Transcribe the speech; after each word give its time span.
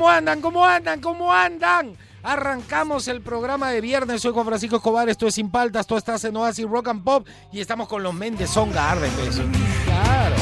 ¿Cómo 0.00 0.08
andan? 0.10 0.40
¿Cómo 0.40 0.64
andan? 0.64 1.00
¿Cómo 1.02 1.30
andan? 1.32 1.94
Arrancamos 2.22 3.06
el 3.08 3.20
programa 3.20 3.70
de 3.70 3.82
viernes. 3.82 4.22
Soy 4.22 4.32
Juan 4.32 4.46
Francisco 4.46 4.76
Escobar. 4.76 5.10
Esto 5.10 5.26
es 5.26 5.34
Sin 5.34 5.50
Paltas. 5.50 5.86
Tú 5.86 5.94
estás 5.98 6.24
en 6.24 6.34
Oasis 6.38 6.64
Rock 6.66 6.88
and 6.88 7.04
Pop. 7.04 7.26
Y 7.52 7.60
estamos 7.60 7.86
con 7.86 8.02
los 8.02 8.14
men 8.14 8.34
de 8.38 8.46
Son 8.46 8.72
Garden, 8.72 9.12
beso. 9.18 9.42
Claro. 9.84 10.36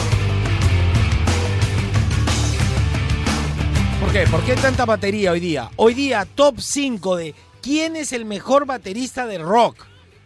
¿Por 4.01 4.13
qué? 4.13 4.27
¿Por 4.29 4.43
qué 4.45 4.55
tanta 4.55 4.85
batería 4.87 5.33
hoy 5.33 5.41
día? 5.41 5.71
Hoy 5.75 5.93
día, 5.95 6.25
top 6.37 6.61
5 6.61 7.17
de 7.17 7.35
quién 7.61 7.97
es 7.97 8.13
el 8.13 8.25
mejor 8.25 8.65
baterista 8.65 9.27
de 9.27 9.39
rock. 9.39 9.77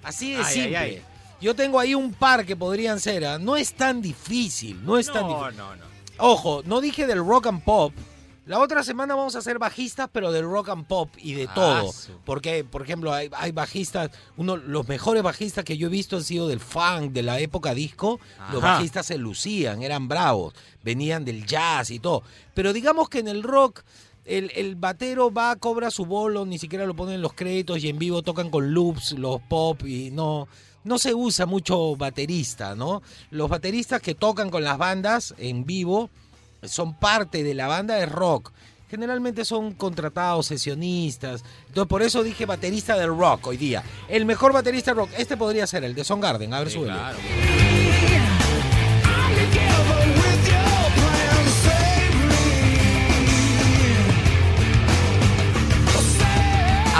Así 0.03 0.33
de 0.35 0.43
Ay, 0.43 0.53
simple. 0.55 0.77
ay. 0.77 1.03
Yo 1.41 1.55
tengo 1.57 1.81
ahí 1.81 1.95
un 1.95 2.13
par 2.13 2.45
que 2.45 2.55
podrían 2.55 3.01
ser. 3.01 3.25
¿ah? 3.25 3.39
No 3.39 3.57
es 3.57 3.73
tan 3.73 4.03
difícil. 4.03 4.85
No 4.85 4.99
es 4.99 5.11
tan 5.11 5.23
No, 5.23 5.39
difícil. 5.39 5.57
no, 5.57 5.75
no. 5.77 5.85
Ojo, 6.19 6.63
no 6.67 6.83
dije 6.83 7.07
del 7.07 7.25
rock 7.27 7.47
and 7.47 7.65
pop. 7.65 7.95
La 8.45 8.59
otra 8.59 8.83
semana 8.83 9.15
vamos 9.15 9.37
a 9.37 9.39
hacer 9.39 9.61
bajistas, 9.61 10.09
pero 10.13 10.33
del 10.33 10.45
rock 10.45 10.71
and 10.71 10.87
pop 10.87 11.09
y 11.17 11.35
de 11.35 11.45
Ah, 11.49 11.55
todo. 11.55 11.93
Porque, 12.25 12.65
por 12.65 12.83
ejemplo, 12.83 13.13
hay, 13.13 13.29
hay 13.33 13.53
bajistas, 13.53 14.11
uno, 14.37 14.57
los 14.57 14.89
mejores 14.89 15.23
bajistas 15.23 15.65
que 15.65 15.77
yo 15.79 15.87
he 15.87 15.91
visto 15.91 16.17
han 16.17 16.25
sido 16.25 16.49
del 16.49 16.59
funk, 16.59 17.13
de 17.13 17.23
la 17.23 17.39
época 17.39 17.73
disco. 17.73 18.19
Los 18.53 18.61
bajistas 18.61 19.07
se 19.07 19.17
lucían, 19.17 19.83
eran 19.83 20.09
bravos, 20.09 20.55
venían 20.83 21.25
del 21.25 21.47
jazz 21.47 21.93
y 21.93 22.01
todo. 22.01 22.25
Pero 22.53 22.73
digamos 22.73 23.09
que 23.09 23.21
en 23.21 23.29
el 23.29 23.45
rock, 23.45 23.83
el, 24.25 24.51
el 24.57 24.75
batero 24.75 25.33
va, 25.33 25.55
cobra 25.55 25.93
su 25.93 26.05
bolo, 26.05 26.45
ni 26.45 26.59
siquiera 26.59 26.85
lo 26.85 26.97
ponen 26.97 27.15
en 27.17 27.23
los 27.23 27.35
créditos 27.35 27.79
y 27.85 27.89
en 27.91 27.99
vivo 27.99 28.23
tocan 28.23 28.51
con 28.51 28.73
loops, 28.75 29.13
los 29.13 29.41
pop 29.43 29.87
y 29.87 30.11
no. 30.11 30.49
No 30.83 30.99
se 30.99 31.15
usa 31.15 31.47
mucho 31.47 31.95
baterista, 31.95 32.75
¿no? 32.75 33.03
Los 33.31 33.49
bateristas 33.49 34.03
que 34.03 34.17
tocan 34.17 34.51
con 34.51 34.65
las 34.65 34.79
bandas 34.79 35.33
en 35.39 35.65
vivo 35.65 36.11
son 36.63 36.95
parte 36.95 37.43
de 37.43 37.55
la 37.55 37.67
banda 37.67 37.97
de 37.97 38.07
rock. 38.07 38.53
Generalmente 38.91 39.45
son 39.45 39.73
contratados, 39.73 40.47
sesionistas. 40.47 41.43
Entonces, 41.69 41.89
por 41.89 42.03
eso 42.03 42.23
dije 42.23 42.45
baterista 42.45 42.97
del 42.97 43.09
rock 43.09 43.47
hoy 43.47 43.57
día. 43.57 43.83
El 44.09 44.27
mejor 44.27 44.53
baterista 44.53 44.91
de 44.91 44.97
rock. 44.97 45.11
Este 45.17 45.37
podría 45.37 45.67
ser 45.67 45.85
el 45.85 45.95
de 45.95 46.05
Son 46.05 46.21
Garden. 46.21 46.53
A 46.53 46.59
ver, 46.61 46.71
Sí, 46.71 46.79
claro. 46.79 47.17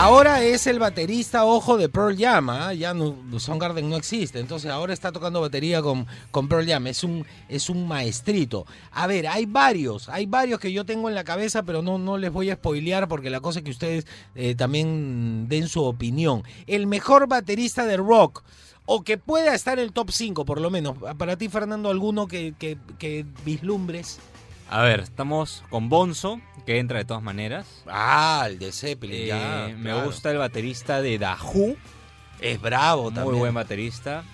Ahora 0.03 0.43
es 0.43 0.67
el 0.67 0.81
baterista, 0.81 1.45
ojo, 1.45 1.77
de 1.77 1.89
Pearl 1.89 2.19
Jam. 2.19 2.51
¿ah? 2.51 2.75
Ya 2.75 2.93
no, 2.93 3.15
Soundgarden 3.39 3.89
no 3.89 3.95
existe. 3.95 4.41
Entonces 4.41 4.69
ahora 4.69 4.93
está 4.93 5.13
tocando 5.13 5.41
batería 5.41 5.81
con, 5.81 6.09
con 6.33 6.49
Pearl 6.49 6.67
Jam. 6.67 6.89
Es 6.89 7.05
un, 7.05 7.25
es 7.49 7.71
un 7.71 7.87
maestrito. 7.87 8.67
A 8.91 9.07
ver, 9.07 9.29
hay 9.29 9.47
varios. 9.47 10.09
Hay 10.09 10.27
varios 10.27 10.59
que 10.59 10.73
yo 10.73 10.85
tengo 10.85 11.09
en 11.09 11.15
la 11.15 11.23
cabeza, 11.23 11.63
pero 11.63 11.83
no, 11.83 11.99
no 11.99 12.19
les 12.19 12.33
voy 12.33 12.51
a 12.51 12.57
spoilear 12.57 13.07
porque 13.07 13.31
la 13.31 13.39
cosa 13.39 13.61
es 13.61 13.65
que 13.65 13.71
ustedes 13.71 14.05
eh, 14.35 14.57
también 14.57 15.47
den 15.49 15.69
su 15.69 15.85
opinión. 15.85 16.43
El 16.67 16.89
mejor 16.89 17.29
baterista 17.29 17.87
de 17.87 17.97
rock. 17.97 18.43
O 18.85 19.05
que 19.05 19.19
pueda 19.19 19.55
estar 19.55 19.79
en 19.79 19.85
el 19.85 19.93
top 19.93 20.11
5, 20.11 20.45
por 20.45 20.61
lo 20.61 20.69
menos. 20.69 20.97
Para 21.17 21.37
ti, 21.37 21.49
Fernando, 21.49 21.91
alguno 21.91 22.27
que, 22.27 22.55
que, 22.59 22.77
que 22.99 23.25
vislumbres. 23.45 24.19
A 24.75 24.81
ver, 24.81 25.01
estamos 25.01 25.63
con 25.69 25.91
Bonzo, 25.91 26.41
que 26.65 26.79
entra 26.79 26.97
de 26.99 27.05
todas 27.05 27.23
maneras. 27.23 27.67
Ah, 27.87 28.45
el 28.47 28.59
de 28.59 28.73
Zeppelin, 28.73 29.15
Eh, 29.25 29.27
ya. 29.27 29.69
me 29.77 29.91
claro. 29.91 30.07
gusta 30.07 30.31
el 30.31 30.39
baterista 30.39 31.03
de 31.03 31.19
Who, 31.19 31.77
Es 32.41 32.59
bravo 32.59 33.05
muy 33.05 33.13
también. 33.13 33.39
buen 33.39 33.55
baterista. 33.55 34.25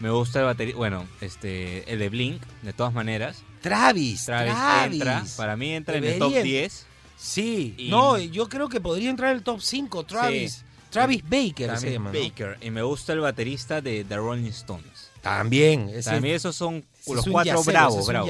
Me 0.00 0.08
gusta 0.08 0.38
el 0.40 0.46
baterista, 0.46 0.78
bueno, 0.78 1.06
este, 1.20 1.92
el 1.92 1.98
de 1.98 2.08
Blink, 2.08 2.42
de 2.62 2.72
todas 2.72 2.94
maneras. 2.94 3.42
Travis, 3.60 4.24
Travis, 4.24 4.54
Travis. 4.54 4.94
entra, 4.94 5.24
para 5.36 5.56
mí 5.58 5.72
entra 5.74 5.96
en 5.98 6.04
el 6.04 6.18
top 6.18 6.30
Debería- 6.32 6.60
10. 6.62 6.86
Sí, 7.18 7.74
Y- 7.76 7.90
no, 7.90 8.18
yo 8.18 8.48
creo 8.48 8.68
que 8.70 8.80
podría 8.80 9.10
entrar 9.10 9.30
en 9.32 9.36
el 9.36 9.42
top 9.44 9.60
5, 9.60 10.04
Travis. 10.06 10.52
Sí. 10.54 10.62
Travis 10.90 11.22
Baker 11.22 11.68
se 11.68 11.74
También 11.74 11.92
llama, 11.92 12.12
¿no? 12.12 12.18
Baker. 12.18 12.58
Y 12.62 12.70
me 12.70 12.82
gusta 12.82 13.12
el 13.12 13.20
baterista 13.20 13.80
de 13.82 14.04
The 14.04 14.16
Rolling 14.16 14.48
Stones. 14.48 15.10
También. 15.20 15.90
mí 16.20 16.30
esos 16.30 16.56
son 16.56 16.84
los 17.06 17.26
cuatro 17.26 17.58
yacero, 17.58 17.62
bravos, 17.62 18.06
bravos. 18.06 18.28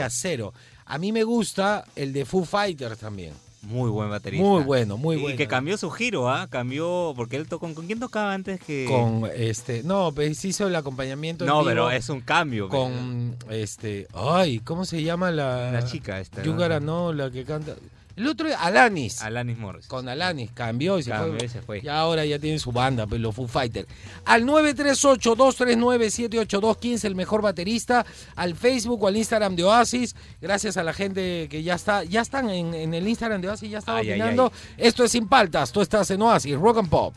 A 0.86 0.98
mí 0.98 1.12
me 1.12 1.24
gusta 1.24 1.84
el 1.96 2.12
de 2.12 2.24
Foo 2.24 2.44
Fighters 2.44 2.98
también. 2.98 3.32
Muy 3.62 3.90
buen 3.90 4.10
baterista. 4.10 4.44
Muy 4.44 4.64
bueno, 4.64 4.96
muy 4.96 5.16
y 5.16 5.20
bueno. 5.20 5.36
que 5.36 5.46
cambió 5.46 5.78
su 5.78 5.88
giro, 5.90 6.28
¿ah? 6.28 6.48
Cambió, 6.50 7.12
porque 7.14 7.36
él 7.36 7.46
tocó, 7.46 7.72
¿con 7.72 7.86
quién 7.86 8.00
tocaba 8.00 8.34
antes 8.34 8.60
que...? 8.60 8.86
Con 8.88 9.30
este, 9.36 9.84
no, 9.84 10.10
pues 10.12 10.44
hizo 10.44 10.66
el 10.66 10.74
acompañamiento 10.74 11.44
en 11.44 11.48
No, 11.48 11.58
vivo 11.60 11.68
pero 11.68 11.90
es 11.92 12.08
un 12.08 12.22
cambio. 12.22 12.68
con 12.68 13.36
este, 13.50 14.08
ay, 14.14 14.58
¿cómo 14.58 14.84
se 14.84 15.04
llama 15.04 15.30
la 15.30 15.70
La 15.70 15.84
chica 15.84 16.18
esta. 16.18 16.42
You 16.42 16.54
¿no? 16.54 16.80
Know, 16.80 17.12
la 17.12 17.30
que 17.30 17.44
canta. 17.44 17.76
El 18.16 18.28
otro 18.28 18.48
Alanis. 18.58 19.22
Alanis 19.22 19.58
Morris. 19.58 19.86
Con 19.86 20.08
Alanis, 20.08 20.50
cambió 20.52 20.98
y 20.98 21.02
se 21.02 21.10
Cambió 21.10 21.36
fue. 21.38 21.46
y 21.46 21.48
se 21.48 21.62
fue. 21.62 21.80
Y 21.82 21.88
ahora 21.88 22.24
ya 22.24 22.38
tienen 22.38 22.60
su 22.60 22.72
banda, 22.72 23.06
pues 23.06 23.20
los 23.20 23.34
Foo 23.34 23.48
Fighters. 23.48 23.88
Al 24.24 24.44
938-239-782-15, 24.44 27.04
el 27.04 27.14
mejor 27.14 27.42
baterista. 27.42 28.04
Al 28.36 28.54
Facebook 28.54 29.02
o 29.02 29.08
al 29.08 29.16
Instagram 29.16 29.56
de 29.56 29.64
Oasis. 29.64 30.14
Gracias 30.40 30.76
a 30.76 30.82
la 30.82 30.92
gente 30.92 31.48
que 31.50 31.62
ya 31.62 31.74
está, 31.74 32.04
ya 32.04 32.20
están 32.20 32.50
en, 32.50 32.74
en 32.74 32.94
el 32.94 33.06
Instagram 33.08 33.40
de 33.40 33.48
Oasis, 33.48 33.70
ya 33.70 33.78
están 33.78 33.96
Ay, 33.96 34.10
ay, 34.10 34.20
opinando. 34.20 34.52
Esto 34.76 35.04
es 35.04 35.12
Sin 35.12 35.28
Paltas, 35.28 35.72
tú 35.72 35.80
estás 35.80 36.10
en 36.10 36.22
Oasis, 36.22 36.56
Rock 36.56 36.78
and 36.78 36.88
Pop. 36.88 37.14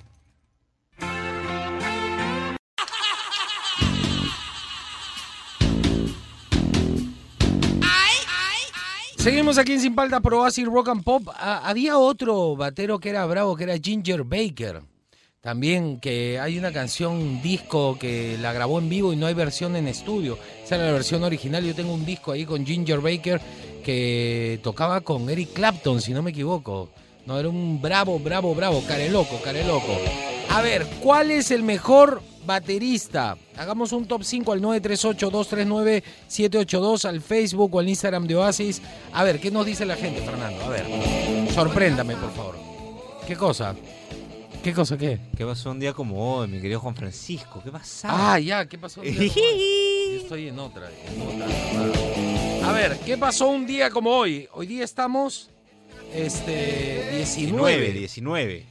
Seguimos 9.25 9.57
aquí 9.57 9.73
en 9.73 9.79
Sin 9.81 9.95
Paltas 9.95 10.21
por 10.21 10.35
Oasis 10.35 10.67
Rock 10.67 10.89
and 10.89 11.03
Pop. 11.03 11.29
Ah, 11.33 11.63
había 11.65 11.97
otro 11.97 12.55
batero 12.55 12.99
que 12.99 13.09
era 13.09 13.25
bravo, 13.25 13.55
que 13.55 13.63
era 13.63 13.75
Ginger 13.75 14.23
Baker. 14.23 14.83
También 15.41 15.99
que 15.99 16.39
hay 16.39 16.59
una 16.59 16.71
canción, 16.71 17.41
disco 17.41 17.97
que 17.97 18.37
la 18.37 18.53
grabó 18.53 18.77
en 18.77 18.87
vivo 18.87 19.13
y 19.13 19.15
no 19.15 19.25
hay 19.25 19.33
versión 19.33 19.75
en 19.77 19.87
estudio. 19.87 20.37
Esa 20.63 20.75
era 20.75 20.85
la 20.85 20.91
versión 20.91 21.23
original. 21.23 21.65
Yo 21.65 21.73
tengo 21.73 21.91
un 21.91 22.05
disco 22.05 22.33
ahí 22.33 22.45
con 22.45 22.67
Ginger 22.67 22.99
Baker 22.99 23.41
que 23.83 24.59
tocaba 24.61 25.01
con 25.01 25.27
Eric 25.27 25.53
Clapton, 25.53 26.01
si 26.01 26.13
no 26.13 26.21
me 26.21 26.29
equivoco. 26.29 26.91
No, 27.25 27.39
era 27.39 27.49
un 27.49 27.81
bravo, 27.81 28.19
bravo, 28.19 28.53
bravo, 28.53 28.83
care 28.87 29.09
loco, 29.09 29.41
care 29.43 29.65
loco. 29.65 29.97
A 30.51 30.61
ver, 30.61 30.85
¿cuál 31.01 31.31
es 31.31 31.49
el 31.49 31.63
mejor 31.63 32.21
baterista? 32.45 33.37
Hagamos 33.57 33.91
un 33.91 34.05
top 34.05 34.23
5 34.23 34.51
al 34.51 34.61
938-239-782 34.61 37.05
al 37.05 37.21
Facebook 37.21 37.75
o 37.75 37.79
al 37.79 37.89
Instagram 37.89 38.27
de 38.27 38.35
Oasis. 38.35 38.81
A 39.13 39.23
ver, 39.23 39.39
¿qué 39.39 39.49
nos 39.51 39.65
dice 39.65 39.85
la 39.85 39.95
gente, 39.95 40.21
Fernando? 40.21 40.63
A 40.63 40.69
ver, 40.69 40.85
sorpréndame, 41.53 42.15
por 42.15 42.31
favor. 42.33 42.55
¿Qué 43.27 43.35
cosa? 43.35 43.75
¿Qué 44.63 44.73
cosa 44.73 44.97
qué? 44.97 45.19
¿Qué 45.37 45.45
pasó 45.45 45.69
un 45.71 45.79
día 45.79 45.93
como 45.93 46.37
hoy, 46.37 46.47
mi 46.47 46.59
querido 46.59 46.79
Juan 46.79 46.95
Francisco? 46.95 47.61
¿Qué 47.63 47.71
pasaba? 47.71 48.33
Ah, 48.33 48.39
ya, 48.39 48.65
¿qué 48.67 48.77
pasó? 48.79 49.01
un 49.01 49.07
día 49.07 49.15
como 49.29 49.45
hoy? 49.45 50.11
Yo 50.11 50.17
estoy 50.21 50.47
en 50.47 50.57
otra. 50.59 50.89
en 50.89 51.21
otra. 51.21 52.69
A 52.69 52.71
ver, 52.73 52.97
¿qué 53.05 53.15
pasó 53.17 53.47
un 53.47 53.65
día 53.67 53.91
como 53.91 54.09
hoy? 54.09 54.47
Hoy 54.53 54.65
día 54.65 54.83
estamos 54.83 55.51
este 56.13 57.11
19. 57.17 57.91
19, 57.91 57.93
19. 57.93 58.65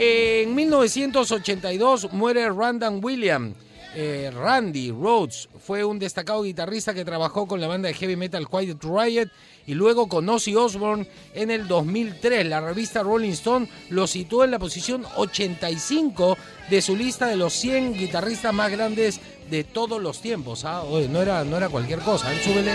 En 0.00 0.54
1982 0.54 2.12
muere 2.12 2.48
Randall 2.50 3.00
Williams, 3.02 3.56
Eh, 3.94 4.30
Randy 4.32 4.92
Rhodes 4.92 5.48
fue 5.66 5.82
un 5.82 5.98
destacado 5.98 6.42
guitarrista 6.42 6.92
que 6.92 7.06
trabajó 7.06 7.48
con 7.48 7.58
la 7.60 7.66
banda 7.66 7.88
de 7.88 7.94
heavy 7.94 8.16
metal 8.16 8.46
Quiet 8.46 8.84
Riot 8.84 9.28
y 9.66 9.74
luego 9.74 10.08
con 10.08 10.28
Ozzy 10.28 10.54
Osbourne 10.54 11.08
en 11.34 11.50
el 11.50 11.66
2003. 11.66 12.46
La 12.46 12.60
revista 12.60 13.02
Rolling 13.02 13.32
Stone 13.32 13.66
lo 13.88 14.06
situó 14.06 14.44
en 14.44 14.52
la 14.52 14.58
posición 14.58 15.04
85 15.16 16.36
de 16.70 16.82
su 16.82 16.94
lista 16.94 17.26
de 17.26 17.36
los 17.36 17.54
100 17.54 17.94
guitarristas 17.94 18.54
más 18.54 18.70
grandes 18.70 19.20
de 19.50 19.64
todos 19.64 20.00
los 20.00 20.20
tiempos. 20.20 20.64
¿ah? 20.64 20.84
No, 21.10 21.20
era, 21.22 21.42
no 21.42 21.56
era 21.56 21.68
cualquier 21.70 22.00
cosa. 22.00 22.32
¿eh? 22.32 22.40
Súbele. 22.44 22.72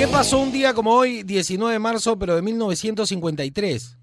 ¿Qué 0.00 0.08
pasó 0.08 0.38
un 0.38 0.50
día 0.50 0.72
como 0.72 0.94
hoy, 0.94 1.24
19 1.24 1.74
de 1.74 1.78
marzo, 1.78 2.18
pero 2.18 2.34
de 2.34 2.40
1953? 2.40 3.98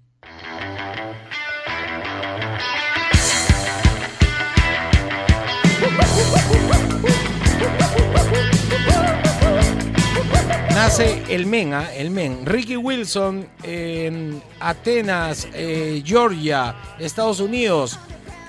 Nace 10.72 11.20
el 11.30 11.46
Men, 11.46 11.74
¿ah? 11.74 11.92
el 11.92 12.12
Men. 12.12 12.46
Ricky 12.46 12.76
Wilson 12.76 13.48
en 13.64 14.40
Atenas, 14.60 15.48
eh, 15.52 16.00
Georgia, 16.06 16.76
Estados 17.00 17.40
Unidos. 17.40 17.98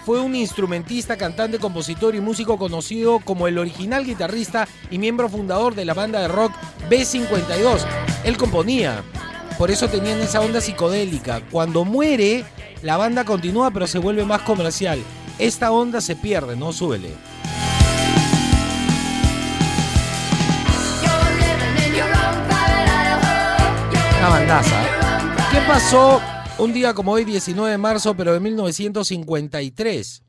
Fue 0.06 0.20
un 0.22 0.36
instrumentista, 0.36 1.18
cantante, 1.18 1.60
compositor 1.60 2.16
y 2.16 2.22
músico 2.22 2.58
conocido 2.58 3.20
como 3.20 3.48
el 3.48 3.58
original 3.58 4.06
guitarrista 4.06 4.68
y 4.90 4.98
miembro 4.98 5.30
fundador 5.30 5.76
de 5.76 5.86
la 5.86 5.94
banda 5.94 6.20
de 6.20 6.28
rock 6.28 6.54
B52. 6.90 7.86
Él 8.24 8.38
componía, 8.38 9.04
por 9.58 9.72
eso 9.72 9.88
tenían 9.90 10.20
esa 10.22 10.42
onda 10.42 10.62
psicodélica. 10.62 11.42
Cuando 11.52 11.84
muere, 11.84 12.46
la 12.82 12.98
banda 12.98 13.26
continúa 13.26 13.72
pero 13.72 13.88
se 13.88 14.00
vuelve 14.00 14.24
más 14.26 14.42
comercial. 14.42 15.00
Esta 15.38 15.72
onda 15.72 16.02
se 16.02 16.16
pierde, 16.16 16.56
no 16.56 16.74
súbele. 16.74 17.12
Una 24.20 24.30
bandaza. 24.30 24.82
¿Qué 25.52 25.60
pasó 25.68 26.22
un 26.60 26.74
día 26.74 26.94
como 26.94 27.14
hoy, 27.14 27.24
19 27.24 27.72
de 27.72 27.78
marzo, 27.78 28.14
pero 28.14 28.34
de 28.34 28.40
1953? 28.42 30.24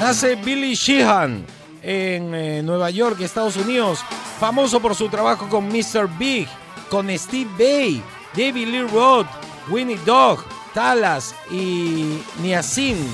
Nace 0.00 0.34
Billy 0.36 0.74
Sheehan 0.74 1.44
en 1.82 2.34
eh, 2.34 2.62
Nueva 2.62 2.90
York, 2.90 3.20
Estados 3.20 3.56
Unidos, 3.56 4.00
famoso 4.40 4.80
por 4.80 4.96
su 4.96 5.08
trabajo 5.08 5.48
con 5.48 5.68
Mr. 5.68 6.08
Big, 6.18 6.48
con 6.90 7.08
Steve 7.16 7.50
Bay, 7.56 8.02
David 8.34 8.66
Lee 8.68 8.82
Roth, 8.82 9.26
Winnie 9.68 9.98
Dog, 10.04 10.40
Talas 10.78 11.34
y 11.50 12.22
Niacin. 12.40 13.04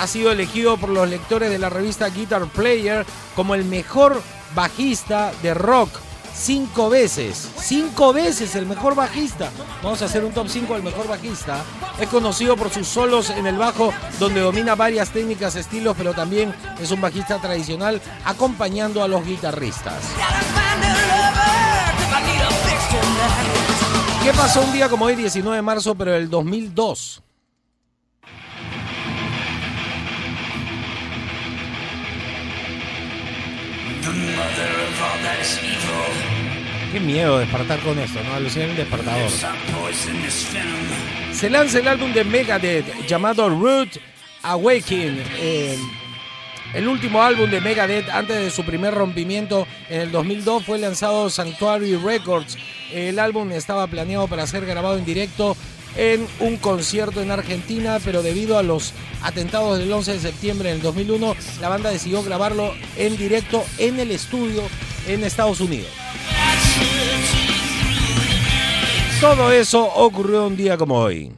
Ha 0.00 0.06
sido 0.06 0.32
elegido 0.32 0.78
por 0.78 0.88
los 0.88 1.06
lectores 1.06 1.50
de 1.50 1.58
la 1.58 1.68
revista 1.68 2.08
Guitar 2.08 2.46
Player 2.46 3.04
como 3.34 3.54
el 3.54 3.66
mejor 3.66 4.22
bajista 4.54 5.30
de 5.42 5.52
rock. 5.52 5.90
Cinco 6.34 6.88
veces, 6.88 7.50
cinco 7.60 8.14
veces 8.14 8.54
el 8.54 8.64
mejor 8.64 8.94
bajista. 8.94 9.50
Vamos 9.82 10.00
a 10.00 10.06
hacer 10.06 10.24
un 10.24 10.32
top 10.32 10.48
5 10.48 10.72
del 10.72 10.82
mejor 10.82 11.06
bajista. 11.06 11.62
Es 12.00 12.08
conocido 12.08 12.56
por 12.56 12.70
sus 12.70 12.86
solos 12.86 13.28
en 13.28 13.46
el 13.46 13.58
bajo, 13.58 13.92
donde 14.18 14.40
domina 14.40 14.74
varias 14.74 15.10
técnicas, 15.10 15.54
estilos, 15.54 15.94
pero 15.98 16.14
también 16.14 16.54
es 16.80 16.90
un 16.92 17.02
bajista 17.02 17.38
tradicional 17.38 18.00
acompañando 18.24 19.02
a 19.02 19.08
los 19.08 19.22
guitarristas. 19.22 20.02
¿Qué 24.26 24.32
pasó 24.32 24.60
un 24.60 24.72
día 24.72 24.88
como 24.88 25.04
hoy, 25.04 25.14
19 25.14 25.54
de 25.54 25.62
marzo, 25.62 25.94
pero 25.94 26.10
del 26.10 26.28
2002? 26.28 27.22
Qué 36.90 36.98
miedo 36.98 37.38
despertar 37.38 37.78
con 37.78 37.96
esto, 38.00 38.18
¿no? 38.24 38.34
Alucinar 38.34 38.70
el 38.70 38.76
despertador. 38.76 39.30
Se 41.32 41.48
lanza 41.48 41.78
el 41.78 41.86
álbum 41.86 42.12
de 42.12 42.24
Megadeth 42.24 43.06
llamado 43.06 43.48
Root 43.48 43.90
Awakening. 44.42 45.22
eh, 45.38 45.78
el 46.76 46.88
último 46.88 47.22
álbum 47.22 47.50
de 47.50 47.62
Megadeth 47.62 48.10
antes 48.10 48.36
de 48.36 48.50
su 48.50 48.62
primer 48.62 48.92
rompimiento 48.92 49.66
en 49.88 50.02
el 50.02 50.12
2002 50.12 50.62
fue 50.62 50.78
lanzado 50.78 51.30
Sanctuary 51.30 51.96
Records. 51.96 52.58
El 52.92 53.18
álbum 53.18 53.50
estaba 53.52 53.86
planeado 53.86 54.28
para 54.28 54.46
ser 54.46 54.66
grabado 54.66 54.98
en 54.98 55.06
directo 55.06 55.56
en 55.96 56.28
un 56.38 56.58
concierto 56.58 57.22
en 57.22 57.30
Argentina, 57.30 57.98
pero 58.04 58.22
debido 58.22 58.58
a 58.58 58.62
los 58.62 58.92
atentados 59.22 59.78
del 59.78 59.90
11 59.90 60.12
de 60.12 60.18
septiembre 60.18 60.68
del 60.68 60.82
2001, 60.82 61.34
la 61.62 61.70
banda 61.70 61.90
decidió 61.90 62.22
grabarlo 62.22 62.74
en 62.98 63.16
directo 63.16 63.64
en 63.78 63.98
el 63.98 64.10
estudio 64.10 64.60
en 65.08 65.24
Estados 65.24 65.60
Unidos. 65.60 65.88
Todo 69.18 69.50
eso 69.50 69.82
ocurrió 69.82 70.46
un 70.46 70.58
día 70.58 70.76
como 70.76 70.96
hoy. 70.98 71.32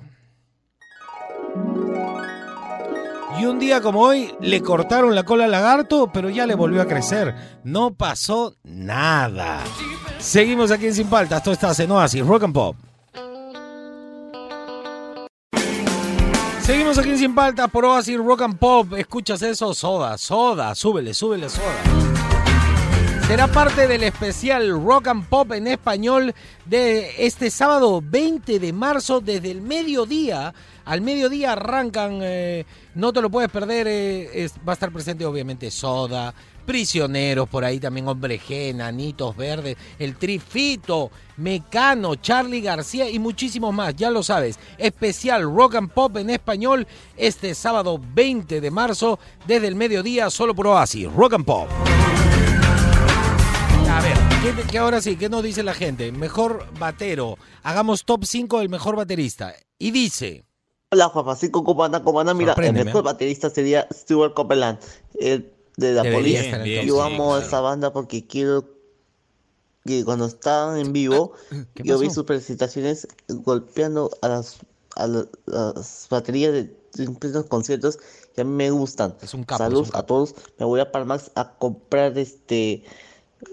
Y 3.38 3.46
un 3.46 3.61
día 3.61 3.81
como 3.81 4.00
hoy 4.00 4.35
le 4.40 4.61
cortaron 4.62 5.14
la 5.14 5.23
cola 5.23 5.44
al 5.44 5.52
lagarto, 5.52 6.11
pero 6.12 6.29
ya 6.29 6.44
le 6.44 6.56
volvió 6.56 6.82
a 6.82 6.87
crecer. 6.87 7.35
No 7.62 7.94
pasó 7.94 8.55
nada. 8.64 9.61
Seguimos 10.19 10.73
aquí 10.73 10.87
en 10.87 10.94
Sin 10.94 11.06
Paltas. 11.06 11.38
Esto 11.38 11.52
está 11.52 11.82
en 11.82 11.90
Oasis, 11.93 12.26
Rock 12.26 12.43
and 12.43 12.55
Pop. 12.55 12.76
Seguimos 16.62 16.99
aquí 16.99 17.11
en 17.11 17.19
Sin 17.19 17.35
Paltas 17.35 17.70
por 17.70 17.85
Oasis, 17.85 18.19
Rock 18.19 18.43
and 18.43 18.58
Pop. 18.58 18.93
¿Escuchas 18.94 19.41
eso? 19.43 19.73
Soda, 19.73 20.19
soda. 20.19 20.75
Súbele, 20.75 21.14
súbele, 21.14 21.49
soda. 21.49 22.19
Será 23.29 23.46
parte 23.46 23.87
del 23.87 24.05
especial 24.05 24.70
Rock 24.82 25.08
and 25.08 25.29
Pop 25.29 25.52
en 25.52 25.67
español 25.67 26.34
de 26.64 27.26
este 27.26 27.50
sábado 27.50 28.02
20 28.02 28.58
de 28.58 28.73
marzo 28.73 29.20
desde 29.20 29.50
el 29.50 29.61
mediodía. 29.61 30.55
Al 30.88 31.02
mediodía 31.02 31.52
arrancan, 31.52 32.20
eh, 32.23 32.64
no 32.94 33.12
te 33.12 33.20
lo 33.20 33.29
puedes 33.31 33.50
perder, 33.50 33.87
eh, 33.87 34.44
es- 34.44 34.55
va 34.67 34.73
a 34.73 34.75
estar 34.75 34.90
presente 34.90 35.25
obviamente 35.26 35.70
Soda, 35.70 36.32
Prisioneros, 36.64 37.49
por 37.49 37.64
ahí 37.64 37.79
también 37.79 38.08
Hombre 38.08 38.40
G, 38.40 38.75
Nanitos 38.75 39.36
Verdes, 39.36 39.77
El 39.98 40.17
Trifito, 40.17 41.10
Mecano, 41.36 42.15
Charlie 42.17 42.60
García 42.62 43.08
y 43.08 43.19
muchísimos 43.19 43.72
más, 43.74 43.94
ya 43.96 44.10
lo 44.10 44.22
sabes. 44.22 44.58
Especial 44.79 45.43
Rock 45.44 45.74
and 45.77 45.91
Pop 45.91 46.17
en 46.17 46.31
español 46.31 46.86
este 47.17 47.55
sábado 47.55 48.01
20 48.15 48.60
de 48.60 48.70
marzo 48.70 49.19
desde 49.46 49.69
el 49.69 49.77
mediodía 49.77 50.31
solo 50.31 50.55
por 50.55 50.67
Oasis, 50.69 51.10
Rock 51.12 51.34
and 51.34 51.44
Pop. 51.44 51.69
A 53.91 54.01
ver, 54.03 54.17
¿qué, 54.43 54.62
qué 54.70 54.79
ahora 54.79 55.01
sí? 55.01 55.17
¿Qué 55.17 55.29
nos 55.29 55.43
dice 55.43 55.62
la 55.62 55.74
gente? 55.74 56.12
Mejor 56.12 56.67
batero. 56.79 57.36
Hagamos 57.62 58.05
top 58.05 58.24
5 58.24 58.60
del 58.60 58.69
mejor 58.70 58.96
baterista. 58.96 59.55
Y 59.79 59.91
dice... 59.91 60.44
Hola, 60.90 61.10
Juan 61.10 61.24
Francisco 61.26 61.64
Comanda, 61.64 62.02
Comanda, 62.02 62.32
mira, 62.32 62.54
el 62.54 62.72
mejor 62.72 63.02
baterista 63.02 63.50
sería 63.50 63.86
Stuart 63.92 64.32
Copeland, 64.32 64.78
el 65.20 65.52
de 65.76 65.92
la 65.92 66.02
Debería 66.02 66.40
el 66.40 66.86
Yo 66.86 67.02
amo 67.02 67.10
sí, 67.10 67.30
claro. 67.32 67.46
esa 67.46 67.60
banda 67.60 67.92
porque 67.92 68.26
quiero 68.26 68.64
que 69.84 70.02
cuando 70.04 70.24
estaban 70.24 70.78
en 70.78 70.94
vivo, 70.94 71.32
¿Qué 71.74 71.82
yo 71.82 71.98
vi 71.98 72.08
sus 72.08 72.24
presentaciones 72.24 73.06
golpeando 73.28 74.10
a 74.22 74.28
las, 74.28 74.60
a 74.96 75.06
la- 75.06 75.28
las 75.44 76.06
baterías 76.08 76.52
de, 76.54 76.64
plenos 77.20 77.44
conciertos 77.44 77.98
que 78.34 78.40
a 78.40 78.44
mí 78.44 78.50
me 78.50 78.70
gustan. 78.70 79.14
Es 79.20 79.34
un 79.34 79.44
capo, 79.44 79.62
es 79.62 79.68
Saludos 79.68 79.86
un 79.88 79.92
capo. 79.92 79.98
a 80.02 80.06
todos. 80.06 80.34
Me 80.58 80.64
voy 80.64 80.80
a 80.80 80.90
Palmax 80.90 81.30
a 81.34 81.52
comprar 81.58 82.16
este 82.16 82.82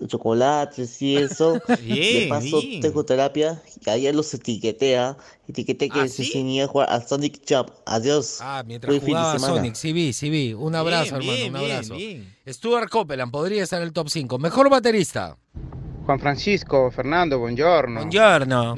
chocolates 0.07 1.01
y 1.01 1.15
eso. 1.17 1.53
de 1.67 1.75
Bien, 1.77 2.29
paso 2.29 2.61
bien. 2.61 2.81
tengo 2.81 3.05
terapia 3.05 3.61
y 3.85 3.89
ayer 3.89 4.15
los 4.15 4.33
etiquetea. 4.33 5.17
Etiqueté 5.47 5.89
que 5.89 5.99
¿Ah, 6.01 6.07
se 6.07 6.23
sí? 6.23 6.31
tenía 6.33 6.65
a 6.65 6.67
jugar 6.67 6.89
al 6.89 7.07
Sonic 7.07 7.41
Jump. 7.47 7.69
Adiós. 7.85 8.39
Ah, 8.41 8.63
mientras 8.65 8.89
Buen 8.89 9.01
fin 9.01 9.13
de 9.13 9.19
jugaba 9.19 9.39
semana. 9.39 9.55
Sonic. 9.57 9.75
Sí 9.75 9.93
vi, 9.93 10.13
sí 10.13 10.29
vi. 10.29 10.53
Un 10.53 10.75
abrazo, 10.75 11.17
Bien, 11.19 11.31
hermano, 11.33 11.45
un 11.59 11.65
bien, 11.65 11.71
abrazo. 11.77 11.95
bien, 11.95 12.35
Stuart 12.47 12.89
Copeland 12.89 13.31
podría 13.31 13.63
estar 13.63 13.79
en 13.81 13.87
el 13.87 13.93
top 13.93 14.09
5. 14.09 14.37
Mejor 14.39 14.69
baterista. 14.69 15.37
Juan 16.05 16.19
Francisco, 16.19 16.91
Fernando, 16.91 17.39
buongiorno. 17.39 18.01
Buongiorno. 18.01 18.75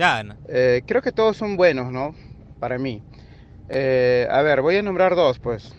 Eh, 0.47 0.81
creo 0.85 1.01
que 1.01 1.11
todos 1.11 1.35
son 1.35 1.57
buenos, 1.57 1.91
¿no? 1.91 2.15
Para 2.59 2.77
mí. 2.77 3.01
Eh, 3.69 4.25
a 4.31 4.41
ver, 4.41 4.61
voy 4.61 4.77
a 4.77 4.81
nombrar 4.81 5.15
dos, 5.15 5.37
pues. 5.39 5.73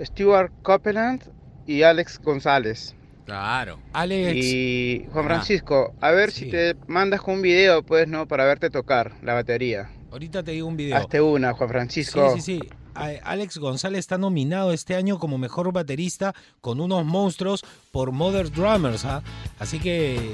Stuart 0.00 0.52
Copeland 0.62 1.22
y 1.66 1.82
Alex 1.82 2.20
González. 2.20 2.94
Claro. 3.24 3.78
Alex. 3.92 4.36
Y 4.44 5.06
Juan 5.12 5.24
Ah, 5.24 5.28
Francisco, 5.28 5.94
a 6.00 6.10
ver 6.10 6.30
sí. 6.30 6.44
si 6.46 6.50
te 6.50 6.76
mandas 6.86 7.20
con 7.22 7.34
un 7.36 7.42
video, 7.42 7.82
pues, 7.82 8.06
¿no? 8.08 8.26
Para 8.28 8.44
verte 8.44 8.70
tocar 8.70 9.12
la 9.22 9.34
batería. 9.34 9.90
Ahorita 10.12 10.42
te 10.42 10.52
digo 10.52 10.68
un 10.68 10.76
video. 10.76 10.96
Hazte 10.96 11.20
una, 11.20 11.52
Juan 11.54 11.68
Sí, 11.68 11.72
Francisco. 11.72 12.34
sí, 12.36 12.40
sí. 12.40 12.60
a- 12.94 13.08
Alex 13.24 13.58
González 13.58 13.98
está 14.00 14.18
nominado 14.18 14.72
este 14.72 14.94
año 14.94 15.18
como 15.18 15.36
mejor 15.38 15.72
baterista 15.72 16.32
con 16.60 16.80
unos 16.80 17.04
monstruos 17.04 17.64
por 17.90 18.12
Mother 18.12 18.52
Drummers. 18.52 19.04
¿ah? 19.04 19.22
Así 19.58 19.80
que 19.80 20.30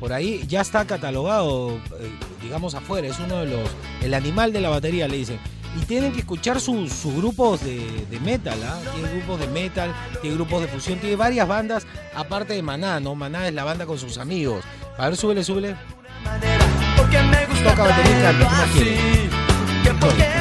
por 0.00 0.12
ahí 0.12 0.42
ya 0.46 0.60
está 0.60 0.84
catalogado, 0.84 1.70
eh, 1.76 2.10
digamos, 2.42 2.74
afuera. 2.74 3.06
Es 3.08 3.18
uno 3.20 3.36
de 3.38 3.46
los. 3.46 3.70
El 4.02 4.12
animal 4.14 4.52
de 4.52 4.60
la 4.60 4.68
batería, 4.68 5.08
le 5.08 5.16
dicen. 5.16 5.38
Y 5.76 5.84
tienen 5.86 6.12
que 6.12 6.20
escuchar 6.20 6.60
sus 6.60 6.92
sus 6.92 7.14
grupos 7.14 7.62
de, 7.64 8.06
de 8.10 8.20
metal, 8.20 8.58
¿ah? 8.62 8.78
Tiene 8.94 9.10
grupos 9.10 9.40
de 9.40 9.46
metal, 9.48 9.94
tiene 10.20 10.36
grupos 10.36 10.60
de 10.62 10.68
fusión, 10.68 10.98
tiene 10.98 11.16
varias 11.16 11.48
bandas, 11.48 11.86
aparte 12.14 12.52
de 12.52 12.62
Maná, 12.62 13.00
¿no? 13.00 13.14
Maná 13.14 13.48
es 13.48 13.54
la 13.54 13.64
banda 13.64 13.86
con 13.86 13.98
sus 13.98 14.18
amigos. 14.18 14.64
A 14.98 15.06
ver, 15.06 15.16
súbele, 15.16 15.42
súbele. 15.42 15.74
Porque 16.96 17.22
me 17.22 17.46
gusta 17.46 17.70
Toca 17.70 17.82
batería 17.84 18.18
y 18.18 18.22
canta, 18.22 18.66
¿qué 19.82 19.92
más 19.92 20.31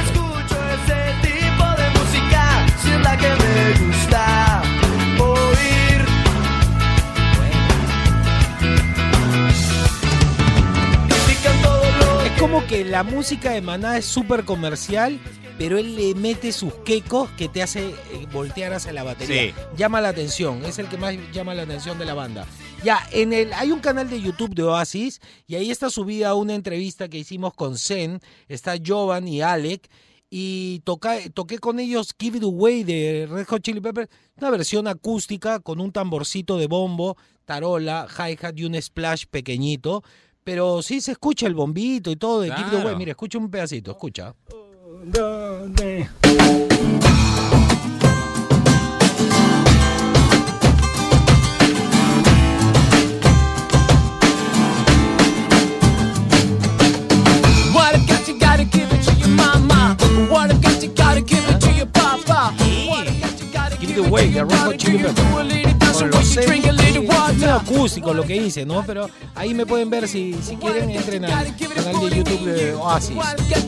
como 12.51 12.67
que 12.67 12.83
la 12.83 13.03
música 13.03 13.51
de 13.51 13.61
Maná 13.61 13.97
es 13.97 14.03
súper 14.03 14.43
comercial, 14.43 15.21
pero 15.57 15.77
él 15.77 15.95
le 15.95 16.13
mete 16.15 16.51
sus 16.51 16.73
quecos 16.83 17.29
que 17.37 17.47
te 17.47 17.63
hace 17.63 17.91
eh, 17.91 18.27
voltear 18.33 18.73
hacia 18.73 18.91
la 18.91 19.03
batería. 19.03 19.43
Sí. 19.43 19.53
Llama 19.77 20.01
la 20.01 20.09
atención, 20.09 20.65
es 20.65 20.77
el 20.77 20.89
que 20.89 20.97
más 20.97 21.15
llama 21.31 21.53
la 21.53 21.61
atención 21.61 21.97
de 21.97 22.03
la 22.03 22.13
banda. 22.13 22.45
Ya, 22.83 23.07
en 23.13 23.31
el, 23.31 23.53
hay 23.53 23.71
un 23.71 23.79
canal 23.79 24.09
de 24.09 24.19
YouTube 24.19 24.53
de 24.53 24.63
Oasis 24.63 25.21
y 25.47 25.55
ahí 25.55 25.71
está 25.71 25.89
subida 25.89 26.35
una 26.35 26.53
entrevista 26.53 27.07
que 27.07 27.19
hicimos 27.19 27.53
con 27.53 27.77
Zen, 27.77 28.19
está 28.49 28.75
Jovan 28.85 29.29
y 29.29 29.41
Alec. 29.41 29.89
Y 30.29 30.79
toca, 30.85 31.17
toqué 31.33 31.57
con 31.57 31.79
ellos 31.79 32.13
Give 32.19 32.37
It 32.37 32.43
Away 32.43 32.83
de 32.83 33.27
Red 33.29 33.47
Hot 33.47 33.61
Chili 33.61 33.79
Peppers, 33.79 34.09
una 34.37 34.49
versión 34.49 34.87
acústica 34.87 35.59
con 35.59 35.79
un 35.79 35.93
tamborcito 35.93 36.57
de 36.57 36.67
bombo, 36.67 37.15
tarola, 37.45 38.07
hi-hat 38.09 38.57
y 38.57 38.65
un 38.65 38.81
splash 38.81 39.25
pequeñito. 39.29 40.03
Pero 40.43 40.81
sí 40.81 41.01
se 41.01 41.11
escucha 41.11 41.45
el 41.47 41.53
bombito 41.53 42.09
y 42.09 42.15
todo 42.15 42.41
de 42.41 42.47
Claro. 42.49 42.79
Away. 42.79 42.95
Mira, 42.95 43.11
escucha 43.11 43.37
un 43.37 43.49
pedacito, 43.49 43.91
escucha. 43.91 44.33
Acústico 67.61 68.13
lo 68.13 68.23
que 68.23 68.39
dice, 68.41 68.65
¿no? 68.65 68.83
Pero 68.85 69.09
ahí 69.35 69.53
me 69.53 69.65
pueden 69.65 69.89
ver 69.89 70.07
si, 70.07 70.33
si 70.41 70.55
quieren, 70.57 70.89
entren 70.89 71.25
al 71.25 71.55
canal 71.55 72.09
de 72.09 72.15
YouTube 72.15 72.45
de 72.45 72.73
Oasis. 72.73 73.17
Eh, 73.17 73.67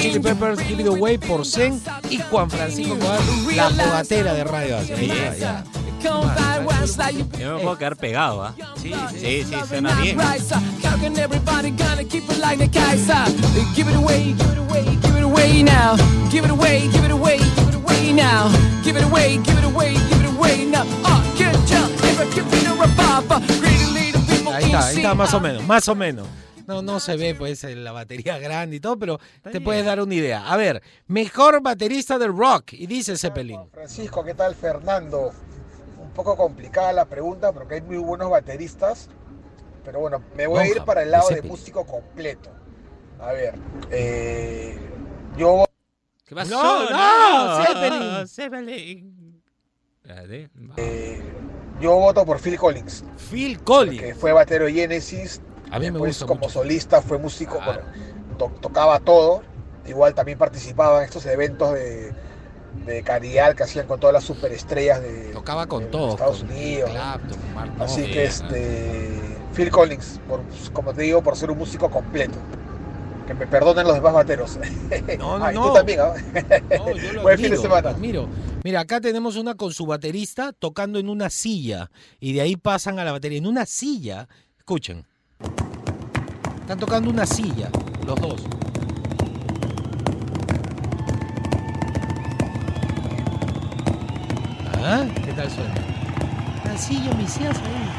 Chili. 0.00 0.20
Peppers, 0.20 0.60
Give 0.60 0.82
It 0.82 0.88
Away 0.88 1.18
por 1.18 1.44
Zen 1.46 1.80
y 2.10 2.18
Juan 2.18 2.50
Francisco 2.50 2.98
Cobar, 2.98 3.20
la 3.54 3.70
fogatera 3.70 4.34
de 4.34 4.44
Radio 4.44 4.78
you 7.10 7.24
Yo 7.38 7.56
me 7.56 7.62
puedo 7.62 7.78
quedar 7.78 7.96
pegado, 7.96 8.44
¿ah? 8.44 8.54
Sí, 8.80 8.92
sí. 9.10 9.18
Sí, 9.18 9.44
sí, 9.44 9.54
suena 9.68 9.94
bien. 10.00 10.18
Give 13.74 13.88
it 13.88 13.96
away, 13.96 14.34
give 14.34 14.52
it 14.52 14.58
away, 14.58 14.84
give 15.02 15.16
it 15.16 15.24
away 15.24 15.62
now. 15.62 15.96
Give 16.30 16.44
it 16.44 16.50
away, 16.50 16.88
give 16.92 17.04
it 17.04 17.10
away, 17.10 17.38
give 17.38 17.68
it 17.68 17.74
away 17.74 18.12
now. 18.12 18.50
Give 18.84 18.96
it 18.96 19.04
away, 19.04 19.38
give 19.38 19.58
it 19.58 19.64
away, 19.64 19.94
give 19.94 20.20
it 20.20 20.36
away 20.36 20.64
now. 20.66 20.84
Uh, 21.04 21.83
Ahí 24.52 24.64
está, 24.64 24.86
ahí 24.86 24.96
está, 24.96 25.14
más 25.14 25.34
o 25.34 25.40
menos, 25.40 25.64
más 25.64 25.88
o 25.88 25.94
menos. 25.94 26.26
No, 26.66 26.80
no 26.80 26.98
se 26.98 27.16
ve 27.16 27.34
pues 27.34 27.62
la 27.64 27.92
batería 27.92 28.38
grande 28.38 28.76
y 28.76 28.80
todo, 28.80 28.98
pero 28.98 29.20
te 29.42 29.60
puedes 29.60 29.84
dar 29.84 30.00
una 30.00 30.14
idea. 30.14 30.50
A 30.50 30.56
ver, 30.56 30.82
mejor 31.06 31.60
baterista 31.62 32.18
del 32.18 32.36
rock, 32.36 32.72
y 32.72 32.86
dice 32.86 33.16
Zeppelin. 33.16 33.60
Francisco, 33.70 34.24
¿qué 34.24 34.34
tal 34.34 34.54
Fernando? 34.54 35.32
Un 36.00 36.10
poco 36.12 36.36
complicada 36.36 36.92
la 36.92 37.04
pregunta 37.04 37.52
porque 37.52 37.74
hay 37.74 37.82
muy 37.82 37.98
buenos 37.98 38.30
bateristas, 38.30 39.10
pero 39.84 40.00
bueno, 40.00 40.22
me 40.36 40.46
voy 40.46 40.60
a 40.60 40.66
ir 40.68 40.82
para 40.84 41.02
el 41.02 41.10
lado 41.10 41.28
de 41.28 41.34
de 41.34 41.42
Zeppelin. 41.42 41.52
músico 41.58 41.84
completo. 41.84 42.50
A 43.20 43.32
ver, 43.32 43.54
eh, 43.90 44.78
yo 45.36 45.64
¿Qué 46.24 46.34
pasó? 46.34 46.50
No, 46.54 46.90
no, 46.90 47.64
Zeppelin. 47.64 48.28
Zeppelin. 48.28 49.42
Espérate. 50.02 50.50
eh, 50.76 51.22
yo 51.84 51.94
voto 51.96 52.24
por 52.24 52.38
Phil 52.40 52.58
Collins, 52.58 53.04
Phil 53.30 53.58
que 53.58 53.64
Collins. 53.64 54.16
fue 54.18 54.32
batero 54.32 54.64
de 54.66 54.72
Genesis, 54.72 55.40
A 55.70 55.78
mí 55.78 55.90
me 55.90 55.98
gusta 55.98 56.26
como 56.26 56.40
mucho. 56.40 56.52
solista 56.52 57.00
fue 57.02 57.18
músico, 57.18 57.58
Claro. 57.58 57.82
bueno, 57.82 58.36
to- 58.38 58.52
tocaba 58.60 58.98
todo, 59.00 59.42
igual 59.86 60.14
también 60.14 60.38
participaba 60.38 60.98
en 60.98 61.04
estos 61.04 61.24
eventos 61.26 61.72
de, 61.74 62.12
de 62.86 63.02
caridad 63.02 63.54
que 63.54 63.62
hacían 63.62 63.86
con 63.86 64.00
todas 64.00 64.12
las 64.14 64.24
superestrellas 64.24 65.00
de, 65.00 65.30
Tocaba 65.32 65.66
con 65.66 65.84
de 65.84 65.90
todo. 65.90 66.10
Estados 66.10 66.40
con 66.42 66.50
Unidos. 66.50 66.90
Así 67.78 68.02
que 68.10 68.24
este 68.24 69.20
Phil 69.54 69.70
Collins, 69.70 70.20
por, 70.28 70.40
como 70.72 70.92
te 70.92 71.02
digo, 71.02 71.22
por 71.22 71.36
ser 71.36 71.50
un 71.50 71.58
músico 71.58 71.88
completo. 71.90 72.38
Que 73.26 73.32
me 73.34 73.46
perdonen 73.46 73.86
los 73.86 73.94
demás 73.94 74.12
bateros. 74.12 74.58
No, 75.18 75.38
no, 75.38 75.44
Ah, 75.44 75.52
y 75.52 75.54
no. 75.56 75.68
tú 75.68 75.74
también, 75.74 76.00
¿ah? 76.00 76.14
No, 76.78 76.92
yo 76.92 77.12
lo 77.14 77.22
Buen 77.22 77.36
fin 77.38 77.42
de 77.50 77.56
admiro, 77.56 77.62
semana. 77.62 77.90
admiro. 77.90 78.28
Mira, 78.64 78.80
acá 78.80 79.00
tenemos 79.00 79.36
una 79.36 79.54
con 79.54 79.72
su 79.72 79.86
baterista 79.86 80.52
tocando 80.52 80.98
en 80.98 81.08
una 81.08 81.30
silla 81.30 81.90
y 82.20 82.32
de 82.34 82.40
ahí 82.42 82.56
pasan 82.56 82.98
a 82.98 83.04
la 83.04 83.12
batería. 83.12 83.38
En 83.38 83.46
una 83.46 83.64
silla, 83.66 84.28
escuchen. 84.58 85.06
Están 86.60 86.78
tocando 86.78 87.10
una 87.10 87.26
silla, 87.26 87.70
los 88.06 88.20
dos. 88.20 88.42
¿Ah? 94.82 95.04
¿Qué 95.24 95.32
tal 95.32 95.50
suena? 95.50 95.74
La 96.64 96.76
silla, 96.76 97.12
mi 97.14 97.26
silla 97.26 97.50
ahí. 97.50 97.90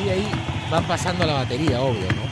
Y 0.00 0.04
de 0.04 0.10
ahí 0.12 0.28
van 0.70 0.84
pasando 0.84 1.24
a 1.24 1.26
la 1.26 1.32
batería, 1.34 1.80
obvio, 1.80 2.06
¿no? 2.12 2.27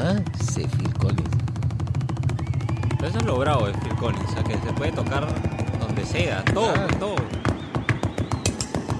Ah, 0.00 0.14
sí, 0.52 0.64
Phil 0.76 0.92
Collins. 0.94 1.28
Pero 2.96 3.06
eso 3.08 3.18
es 3.18 3.24
lo 3.24 3.38
bravo 3.38 3.66
de 3.66 3.72
Phil 3.74 3.94
Collins, 3.96 4.24
o 4.28 4.32
sea, 4.32 4.44
que 4.44 4.54
se 4.54 4.72
puede 4.74 4.92
tocar 4.92 5.26
donde 5.80 6.04
sea, 6.04 6.44
todo, 6.54 6.72
Claro. 6.72 6.96
todo. 6.98 7.16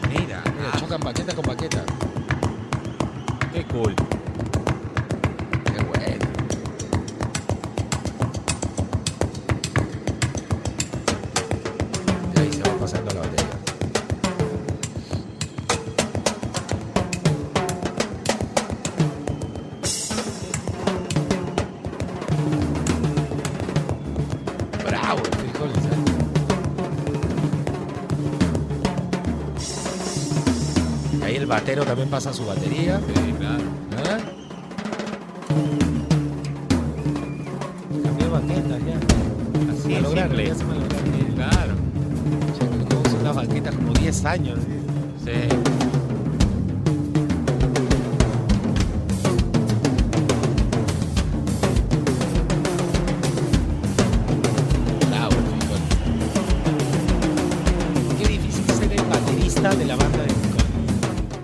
Mira, 0.08 0.42
Mira, 0.44 0.70
ah, 0.72 0.76
chocan 0.78 1.00
paqueta 1.00 1.34
con 1.34 1.44
paqueta. 1.44 1.84
qué 3.52 3.64
cool. 3.66 3.94
Batero 31.68 31.84
también 31.84 32.08
pasa 32.08 32.32
su 32.32 32.46
batería. 32.46 32.98
Sí, 33.06 33.32
claro. 33.38 33.62
Baqueta 38.32 38.78
ya. 38.78 39.72
Así 39.72 39.88
Me 39.88 39.96
es 39.96 40.02
lograron, 40.02 40.28
simple. 40.30 40.46
ya 40.48 40.54
se 40.54 40.64
me 40.64 40.74
lograron. 40.74 41.34
Claro. 41.34 41.74
Ya 42.58 42.68
que 43.22 43.32
baqueta 43.32 43.70
como 43.72 43.92
10 43.92 44.24
años. 44.24 44.58
Sí. 44.66 44.77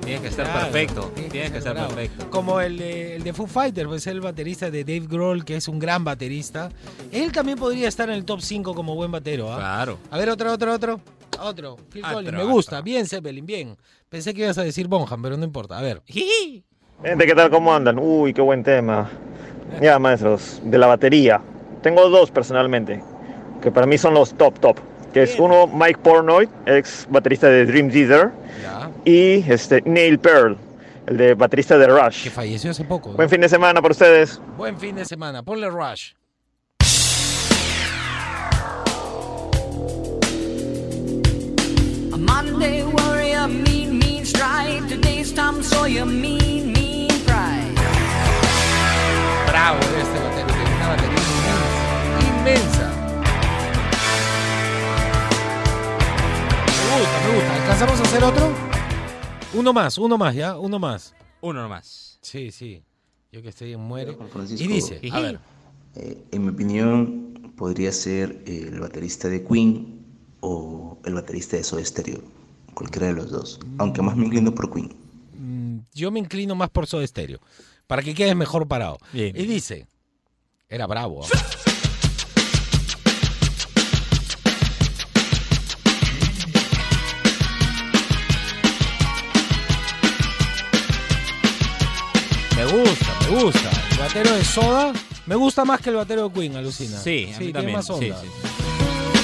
Tienes 0.04 0.20
que 0.20 0.28
estar 0.28 0.44
Claro, 0.44 0.60
perfecto. 0.70 1.12
Tienes 1.14 1.50
que 1.50 1.60
ser 1.60 1.72
estar 1.76 1.88
perfecto. 1.88 2.30
Como 2.30 2.60
el 2.60 2.78
de, 2.78 3.16
el 3.16 3.24
de 3.24 3.32
Foo 3.32 3.46
Fighters, 3.46 3.88
pues 3.88 4.06
el 4.06 4.20
baterista 4.20 4.70
de 4.70 4.84
Dave 4.84 5.06
Grohl, 5.08 5.44
que 5.44 5.56
es 5.56 5.66
un 5.68 5.78
gran 5.78 6.04
baterista. 6.04 6.68
Él 7.10 7.32
también 7.32 7.58
podría 7.58 7.88
estar 7.88 8.08
en 8.08 8.16
el 8.16 8.24
top 8.24 8.40
5 8.40 8.74
como 8.74 8.94
buen 8.94 9.10
batero. 9.10 9.52
¿ah? 9.52 9.56
Claro. 9.56 9.98
A 10.10 10.18
ver, 10.18 10.28
otro, 10.28 10.52
otro, 10.52 10.72
otro. 10.74 11.00
Otro. 11.40 11.76
Phil 11.90 12.04
Otro, 12.04 12.14
Collins. 12.16 12.32
Me 12.34 12.44
gusta. 12.44 12.76
otro. 12.76 12.84
Bien, 12.84 13.06
Zeppelin, 13.06 13.46
bien. 13.46 13.76
Pensé 14.08 14.34
que 14.34 14.42
ibas 14.42 14.58
a 14.58 14.62
decir 14.62 14.86
Bonham, 14.88 15.20
pero 15.22 15.36
no 15.36 15.44
importa. 15.44 15.78
A 15.78 15.82
ver. 15.82 16.02
Gente, 16.06 17.26
¿qué 17.26 17.34
tal? 17.34 17.50
¿Cómo 17.50 17.74
andan? 17.74 17.98
Uy, 17.98 18.32
qué 18.32 18.42
buen 18.42 18.62
tema. 18.62 19.10
Ya, 19.80 19.98
maestros, 19.98 20.60
de 20.64 20.78
la 20.78 20.86
batería. 20.86 21.40
Tengo 21.82 22.08
dos 22.08 22.30
personalmente, 22.30 23.02
que 23.60 23.70
para 23.72 23.86
mí 23.86 23.98
son 23.98 24.14
los 24.14 24.34
top 24.34 24.58
top. 24.60 24.78
Que 25.14 25.22
es 25.22 25.38
uno 25.38 25.66
Mike 25.68 26.00
Pornoy, 26.02 26.48
ex 26.66 27.06
baterista 27.08 27.46
de 27.48 27.64
Dream 27.66 27.88
Theater, 27.88 28.32
Ya. 28.62 28.90
y 29.04 29.44
este 29.50 29.80
Neil 29.86 30.18
Pearl, 30.18 30.56
el 31.06 31.16
de 31.16 31.34
baterista 31.34 31.78
de 31.78 31.86
Rush. 31.86 32.24
Que 32.24 32.30
falleció 32.30 32.72
hace 32.72 32.84
poco. 32.84 33.10
¿no? 33.10 33.16
Buen 33.16 33.30
fin 33.30 33.40
de 33.40 33.48
semana 33.48 33.80
para 33.80 33.92
ustedes. 33.92 34.40
Buen 34.56 34.76
fin 34.76 34.96
de 34.96 35.04
semana. 35.04 35.42
Ponle 35.44 35.70
Rush. 35.70 36.14
A 42.12 42.16
Monday 42.16 42.82
warrior, 42.84 43.48
mean, 43.48 43.98
mean 43.98 44.24
strike. 44.24 44.86
Today's 44.88 45.32
Tom 45.32 45.62
Sawyer, 45.62 46.04
mean, 46.06 46.72
mean 46.72 47.08
pride. 47.26 47.74
Bravo 49.48 49.78
este 49.80 50.18
batero. 50.24 50.46
Tiene 50.54 50.76
una 50.76 50.88
batería 50.88 51.20
inmensa. 52.20 52.90
Inmensa. 52.90 52.93
¿Alcanzamos 57.64 57.98
a 57.98 58.02
hacer 58.02 58.24
otro? 58.24 58.52
Uno 59.54 59.72
más, 59.72 59.96
uno 59.98 60.18
más, 60.18 60.34
¿ya? 60.34 60.58
Uno 60.58 60.78
más. 60.78 61.14
Uno 61.40 61.62
nomás. 61.62 62.18
Sí, 62.20 62.50
sí. 62.50 62.82
Yo 63.32 63.40
que 63.42 63.48
estoy 63.48 63.72
en 63.72 63.80
muere. 63.80 64.14
Francisco, 64.30 64.62
Y 64.64 64.68
dice, 64.68 65.00
a 65.10 65.20
ver. 65.20 65.40
eh, 65.94 66.22
en 66.30 66.42
mi 66.44 66.50
opinión, 66.50 67.52
podría 67.56 67.90
ser 67.92 68.42
eh, 68.46 68.68
el 68.70 68.80
baterista 68.80 69.28
de 69.28 69.42
Queen 69.44 70.04
o 70.40 70.98
el 71.06 71.14
baterista 71.14 71.56
de 71.56 71.64
Soda 71.64 71.82
Stereo. 71.84 72.20
Cualquiera 72.74 73.06
de 73.06 73.14
los 73.14 73.30
dos. 73.30 73.60
Aunque 73.78 74.02
más 74.02 74.14
me 74.16 74.26
inclino 74.26 74.54
por 74.54 74.70
Queen. 74.70 74.92
Mm, 75.38 75.78
Yo 75.94 76.10
me 76.10 76.18
inclino 76.20 76.54
más 76.54 76.68
por 76.70 76.86
Soda 76.86 77.06
Stereo. 77.06 77.38
Para 77.86 78.02
que 78.02 78.14
quedes 78.14 78.36
mejor 78.36 78.68
parado. 78.68 78.98
Bien. 79.12 79.34
Y 79.36 79.46
dice, 79.46 79.86
era 80.68 80.86
bravo. 80.86 81.22
¿ah? 81.24 81.28
Me 92.74 92.80
gusta, 92.80 93.06
me 93.30 93.42
gusta. 93.44 93.70
El 93.92 93.98
batero 93.98 94.32
de 94.32 94.44
Soda 94.44 94.92
me 95.26 95.34
gusta 95.36 95.64
más 95.64 95.80
que 95.80 95.90
el 95.90 95.96
batero 95.96 96.28
de 96.28 96.34
Queen, 96.34 96.56
alucina. 96.56 96.98
Sí, 96.98 97.26
a 97.26 97.38
mí 97.38 97.52
tiene 97.52 97.52
también. 97.52 97.76
más 97.76 97.86
Sí, 97.86 97.92
onda. 97.92 98.20
sí. 98.20 98.26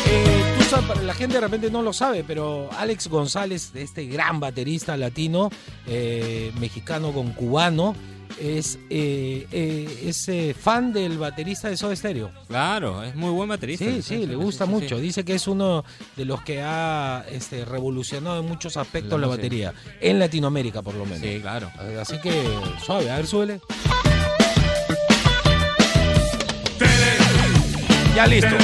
Eh, 0.07 0.55
tú 0.59 0.65
sabes, 0.65 1.03
la 1.03 1.15
gente 1.15 1.35
de 1.35 1.41
repente 1.41 1.69
no 1.69 1.83
lo 1.83 1.93
sabe, 1.93 2.23
pero 2.23 2.71
Alex 2.79 3.09
González, 3.09 3.73
este 3.75 4.07
gran 4.07 4.39
baterista 4.39 4.97
latino, 4.97 5.51
eh, 5.89 6.53
mexicano 6.61 7.13
con 7.13 7.33
cubano, 7.33 7.97
es, 8.39 8.79
eh, 8.89 9.47
eh, 9.53 10.03
es 10.07 10.29
eh, 10.29 10.55
fan 10.59 10.93
del 10.93 11.19
baterista 11.19 11.69
de 11.69 11.77
Soda 11.77 11.95
Stereo. 11.97 12.31
Claro, 12.49 13.03
es 13.03 13.15
muy 13.15 13.31
buen 13.31 13.49
baterista. 13.49 13.85
Sí, 13.85 14.03
sí, 14.03 14.27
le 14.27 14.37
gusta 14.37 14.67
sí, 14.67 14.71
mucho. 14.71 14.97
sí. 14.97 15.03
Dice 15.03 15.25
que 15.25 15.35
es 15.35 15.49
uno 15.49 15.85
de 16.17 16.25
los 16.25 16.43
que 16.43 16.63
ha 16.63 17.25
este, 17.31 17.65
revolucionado 17.65 18.41
en 18.41 18.47
muchos 18.47 18.77
aspectos 18.77 19.21
La 19.21 19.27
batería, 19.27 19.75
en 20.01 20.19
Latinoamérica 20.19 20.83
por 20.83 20.95
lo 20.95 21.05
menos. 21.05 21.21
Sí, 21.21 21.41
claro. 21.41 21.71
Así 22.01 22.19
que 22.19 22.33
suave, 22.85 23.11
a 23.11 23.17
ver, 23.17 23.27
súbele. 23.27 23.61
Ya 28.15 28.27
listo. 28.27 28.57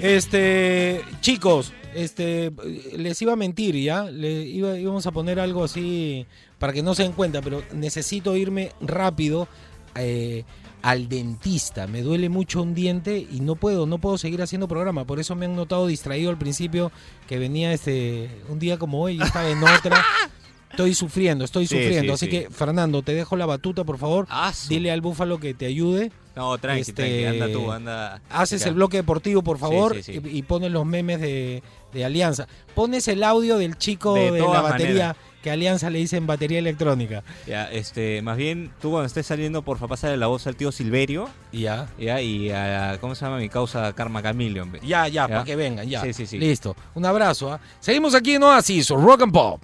Este, 0.00 1.02
chicos, 1.20 1.72
este, 1.94 2.52
les 2.96 3.20
iba 3.22 3.32
a 3.32 3.36
mentir 3.36 3.76
ya, 3.76 4.04
le 4.04 4.42
iba, 4.42 4.78
íbamos 4.78 5.06
a 5.06 5.10
poner 5.10 5.40
algo 5.40 5.64
así 5.64 6.26
para 6.58 6.72
que 6.72 6.82
no 6.82 6.94
se 6.94 7.02
den 7.02 7.12
cuenta, 7.12 7.42
pero 7.42 7.62
necesito 7.72 8.36
irme 8.36 8.72
rápido 8.80 9.48
eh, 9.94 10.44
al 10.82 11.08
dentista. 11.08 11.86
Me 11.86 12.02
duele 12.02 12.28
mucho 12.28 12.62
un 12.62 12.74
diente 12.74 13.18
y 13.18 13.40
no 13.40 13.56
puedo, 13.56 13.86
no 13.86 13.98
puedo 13.98 14.18
seguir 14.18 14.42
haciendo 14.42 14.68
programa. 14.68 15.04
Por 15.04 15.20
eso 15.20 15.34
me 15.34 15.46
han 15.46 15.56
notado 15.56 15.86
distraído 15.86 16.30
al 16.30 16.38
principio 16.38 16.92
que 17.26 17.38
venía 17.38 17.72
este 17.72 18.30
un 18.48 18.58
día 18.58 18.78
como 18.78 19.00
hoy 19.02 19.16
y 19.16 19.22
estaba 19.22 19.48
en 19.48 19.62
otra. 19.62 20.04
Estoy 20.70 20.94
sufriendo, 20.94 21.44
estoy 21.44 21.66
Sí, 21.66 21.74
sufriendo. 21.76 22.16
sí, 22.16 22.26
Así 22.26 22.36
sí. 22.36 22.44
que, 22.44 22.50
Fernando, 22.50 23.02
te 23.02 23.14
dejo 23.14 23.36
la 23.36 23.46
batuta, 23.46 23.84
por 23.84 23.98
favor. 23.98 24.26
Ah, 24.30 24.52
Dile 24.68 24.90
al 24.90 25.00
búfalo 25.00 25.38
que 25.38 25.54
te 25.54 25.66
ayude. 25.66 26.12
No, 26.36 26.56
tranqui, 26.58 26.82
Este, 26.82 26.92
tranqui, 26.92 27.24
anda 27.24 27.50
tú, 27.52 27.72
anda. 27.72 28.20
Haces 28.30 28.62
acá. 28.62 28.68
el 28.68 28.74
bloque 28.76 28.98
deportivo, 28.98 29.42
por 29.42 29.58
favor. 29.58 29.96
Y, 30.06 30.38
y 30.38 30.42
pones 30.42 30.70
los 30.70 30.86
memes 30.86 31.20
de, 31.20 31.62
de 31.92 32.04
Alianza. 32.04 32.46
Pones 32.74 33.08
el 33.08 33.24
audio 33.24 33.58
del 33.58 33.76
chico 33.76 34.14
De 34.14 34.30
de, 34.30 34.40
la 34.40 34.60
batería, 34.60 34.88
maneras. 35.08 35.16
que 35.42 35.50
Alianza 35.50 35.90
le 35.90 35.98
dicen 35.98 36.28
batería 36.28 36.60
electrónica. 36.60 37.24
Ya, 37.46 37.68
este, 37.72 38.22
más 38.22 38.36
bien, 38.36 38.70
tú 38.80 38.90
cuando 38.90 39.06
estés 39.06 39.26
saliendo, 39.26 39.62
por 39.62 39.78
favor, 39.78 39.90
pásale 39.96 40.16
la 40.16 40.28
voz 40.28 40.46
al 40.46 40.54
tío 40.54 40.70
Silverio. 40.70 41.28
Ya. 41.50 41.88
Ya, 41.98 42.20
y 42.22 42.50
a, 42.50 42.98
¿cómo 43.00 43.16
se 43.16 43.24
llama 43.24 43.38
mi 43.38 43.48
causa 43.48 43.92
Karma 43.94 44.22
Chameleon? 44.22 44.70
ve. 44.70 44.80
Ya, 44.86 45.08
ya, 45.08 45.26
para 45.26 45.42
que 45.44 45.56
vengan, 45.56 45.88
ya. 45.88 46.02
Sí, 46.02 46.12
sí, 46.12 46.26
sí. 46.26 46.38
Listo. 46.38 46.76
Un 46.94 47.04
abrazo. 47.04 47.52
¿ah? 47.52 47.60
Seguimos 47.80 48.14
aquí 48.14 48.34
en 48.34 48.44
Oasis, 48.44 48.90
Rock 48.90 49.22
and 49.22 49.32
Pop. 49.32 49.62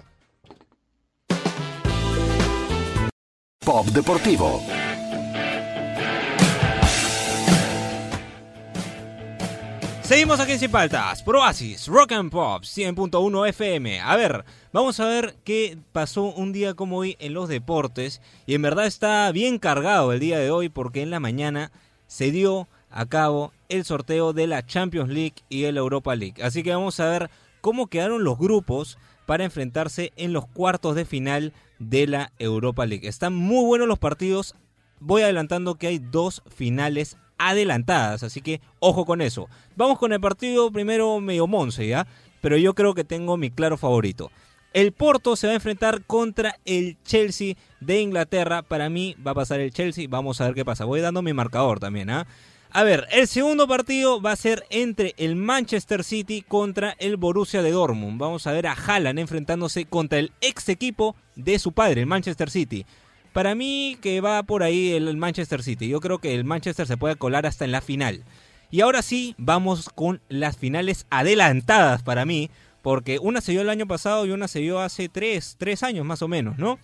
Pop 3.65 3.87
Deportivo. 3.87 4.61
Seguimos 10.03 10.39
aquí 10.39 10.51
en 10.51 10.59
Sin 10.59 10.69
Paltas, 10.69 11.23
por 11.23 11.37
Oasis, 11.37 11.87
Rock 11.87 12.11
and 12.11 12.29
Pop, 12.29 12.61
100.1 12.61 13.49
FM. 13.49 14.01
A 14.01 14.15
ver, 14.15 14.45
vamos 14.71 14.99
a 14.99 15.07
ver 15.07 15.35
qué 15.43 15.79
pasó 15.91 16.25
un 16.25 16.53
día 16.53 16.75
como 16.75 16.97
hoy 16.97 17.17
en 17.19 17.33
los 17.33 17.49
deportes. 17.49 18.21
Y 18.45 18.53
en 18.53 18.61
verdad 18.61 18.85
está 18.85 19.31
bien 19.31 19.57
cargado 19.57 20.13
el 20.13 20.19
día 20.19 20.37
de 20.37 20.51
hoy 20.51 20.69
porque 20.69 21.01
en 21.01 21.09
la 21.09 21.19
mañana 21.19 21.71
se 22.05 22.29
dio 22.29 22.67
a 22.91 23.07
cabo 23.07 23.51
el 23.67 23.83
sorteo 23.83 24.31
de 24.31 24.45
la 24.45 24.63
Champions 24.63 25.09
League 25.09 25.37
y 25.49 25.63
el 25.63 25.77
Europa 25.77 26.15
League. 26.15 26.43
Así 26.43 26.61
que 26.61 26.69
vamos 26.69 26.99
a 26.99 27.09
ver 27.09 27.31
cómo 27.65 27.87
quedaron 27.87 28.23
los 28.23 28.37
grupos 28.37 28.99
para 29.25 29.43
enfrentarse 29.43 30.13
en 30.17 30.33
los 30.33 30.45
cuartos 30.45 30.93
de 30.93 31.03
final 31.03 31.51
de 31.79 32.05
la 32.05 32.31
Europa 32.37 32.85
League. 32.85 33.07
Están 33.07 33.33
muy 33.33 33.65
buenos 33.65 33.87
los 33.87 33.97
partidos. 33.97 34.53
Voy 34.99 35.23
adelantando 35.23 35.73
que 35.73 35.87
hay 35.87 35.97
dos 35.97 36.43
finales 36.45 37.17
adelantadas, 37.39 38.21
así 38.21 38.41
que 38.41 38.61
ojo 38.77 39.07
con 39.07 39.19
eso. 39.19 39.49
Vamos 39.75 39.97
con 39.97 40.13
el 40.13 40.21
partido 40.21 40.71
primero 40.71 41.19
medio 41.21 41.47
Monse, 41.47 41.87
¿ya? 41.87 42.05
Pero 42.39 42.55
yo 42.57 42.75
creo 42.75 42.93
que 42.93 43.03
tengo 43.03 43.35
mi 43.35 43.49
claro 43.49 43.77
favorito. 43.77 44.29
El 44.71 44.91
Porto 44.91 45.35
se 45.35 45.47
va 45.47 45.53
a 45.53 45.55
enfrentar 45.55 46.03
contra 46.05 46.57
el 46.65 46.99
Chelsea 47.03 47.55
de 47.79 47.99
Inglaterra. 47.99 48.61
Para 48.61 48.91
mí 48.91 49.15
va 49.25 49.31
a 49.31 49.35
pasar 49.35 49.59
el 49.59 49.73
Chelsea. 49.73 50.05
Vamos 50.07 50.39
a 50.39 50.45
ver 50.45 50.53
qué 50.53 50.65
pasa. 50.65 50.85
Voy 50.85 51.01
dando 51.01 51.23
mi 51.23 51.33
marcador 51.33 51.79
también, 51.79 52.11
¿ah? 52.11 52.27
A 52.75 52.83
ver, 52.83 53.07
el 53.09 53.25
segundo 53.29 53.69
partido 53.69 54.21
va 54.21 54.33
a 54.33 54.35
ser 54.35 54.65
entre 54.69 55.15
el 55.15 55.37
Manchester 55.37 56.03
City 56.03 56.41
contra 56.41 56.93
el 56.99 57.15
Borussia 57.15 57.61
de 57.61 57.71
Dortmund. 57.71 58.19
Vamos 58.19 58.47
a 58.47 58.51
ver 58.51 58.67
a 58.67 58.73
Haaland 58.73 59.17
enfrentándose 59.17 59.85
contra 59.85 60.19
el 60.19 60.33
ex 60.41 60.67
equipo 60.67 61.15
de 61.37 61.57
su 61.57 61.71
padre, 61.71 62.01
el 62.01 62.07
Manchester 62.07 62.49
City. 62.49 62.85
Para 63.31 63.55
mí 63.55 63.97
que 64.01 64.19
va 64.19 64.43
por 64.43 64.61
ahí 64.61 64.91
el 64.91 65.15
Manchester 65.15 65.63
City. 65.63 65.87
Yo 65.87 66.01
creo 66.01 66.19
que 66.19 66.35
el 66.35 66.43
Manchester 66.43 66.85
se 66.85 66.97
puede 66.97 67.15
colar 67.15 67.45
hasta 67.45 67.63
en 67.63 67.71
la 67.71 67.79
final. 67.79 68.25
Y 68.71 68.81
ahora 68.81 69.01
sí, 69.01 69.35
vamos 69.37 69.87
con 69.87 70.19
las 70.27 70.57
finales 70.57 71.05
adelantadas 71.09 72.03
para 72.03 72.25
mí. 72.25 72.49
Porque 72.81 73.19
una 73.19 73.39
se 73.39 73.53
dio 73.53 73.61
el 73.61 73.69
año 73.69 73.87
pasado 73.87 74.25
y 74.25 74.31
una 74.31 74.49
se 74.49 74.59
dio 74.59 74.81
hace 74.81 75.07
tres, 75.07 75.55
tres 75.57 75.81
años 75.81 76.05
más 76.05 76.21
o 76.21 76.27
menos, 76.27 76.57
¿no? 76.57 76.77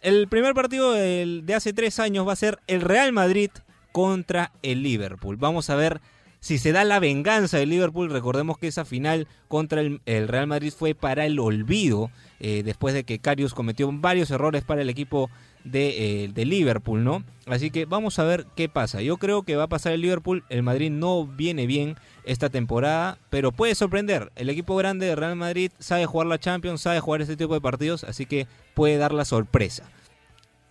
El 0.00 0.26
primer 0.26 0.54
partido 0.54 0.94
de 0.94 1.54
hace 1.54 1.72
tres 1.72 2.00
años 2.00 2.26
va 2.26 2.32
a 2.32 2.36
ser 2.36 2.58
el 2.66 2.80
Real 2.80 3.12
Madrid 3.12 3.50
contra 3.98 4.52
el 4.62 4.84
Liverpool. 4.84 5.38
Vamos 5.38 5.70
a 5.70 5.74
ver 5.74 6.00
si 6.38 6.58
se 6.58 6.70
da 6.70 6.84
la 6.84 7.00
venganza 7.00 7.58
del 7.58 7.70
Liverpool. 7.70 8.10
Recordemos 8.10 8.56
que 8.56 8.68
esa 8.68 8.84
final 8.84 9.26
contra 9.48 9.80
el, 9.80 10.00
Real 10.06 10.46
Madrid 10.46 10.72
fue 10.72 10.94
para 10.94 11.26
el 11.26 11.40
olvido. 11.40 12.12
eh, 12.38 12.62
después 12.64 12.94
de 12.94 13.02
que 13.02 13.18
Karius 13.18 13.54
cometió 13.54 13.90
varios 13.90 14.30
errores 14.30 14.62
para 14.62 14.82
el 14.82 14.88
equipo 14.88 15.30
de, 15.64 16.26
eh, 16.26 16.28
de 16.28 16.44
Liverpool, 16.44 17.02
¿no? 17.02 17.24
Así 17.46 17.72
que 17.72 17.86
vamos 17.86 18.20
a 18.20 18.22
ver 18.22 18.46
qué 18.54 18.68
pasa. 18.68 19.02
Yo 19.02 19.16
creo 19.16 19.42
que 19.42 19.56
va 19.56 19.64
a 19.64 19.68
pasar 19.68 19.94
el 19.94 20.02
Liverpool. 20.02 20.44
El 20.48 20.62
Madrid 20.62 20.92
no 20.92 21.26
viene 21.26 21.66
bien 21.66 21.96
esta 22.22 22.50
temporada, 22.50 23.18
pero 23.30 23.50
puede 23.50 23.74
sorprender. 23.74 24.30
El 24.36 24.48
equipo 24.48 24.76
grande 24.76 25.06
de 25.06 25.16
Real 25.16 25.34
Madrid 25.34 25.72
sabe 25.80 26.06
jugar 26.06 26.28
la 26.28 26.38
Champions, 26.38 26.82
sabe 26.82 27.00
jugar 27.00 27.20
este 27.20 27.36
tipo 27.36 27.54
de 27.54 27.60
partidos, 27.60 28.04
así 28.04 28.26
que 28.26 28.46
puede 28.74 28.96
dar 28.96 29.12
la 29.12 29.24
sorpresa. 29.24 29.90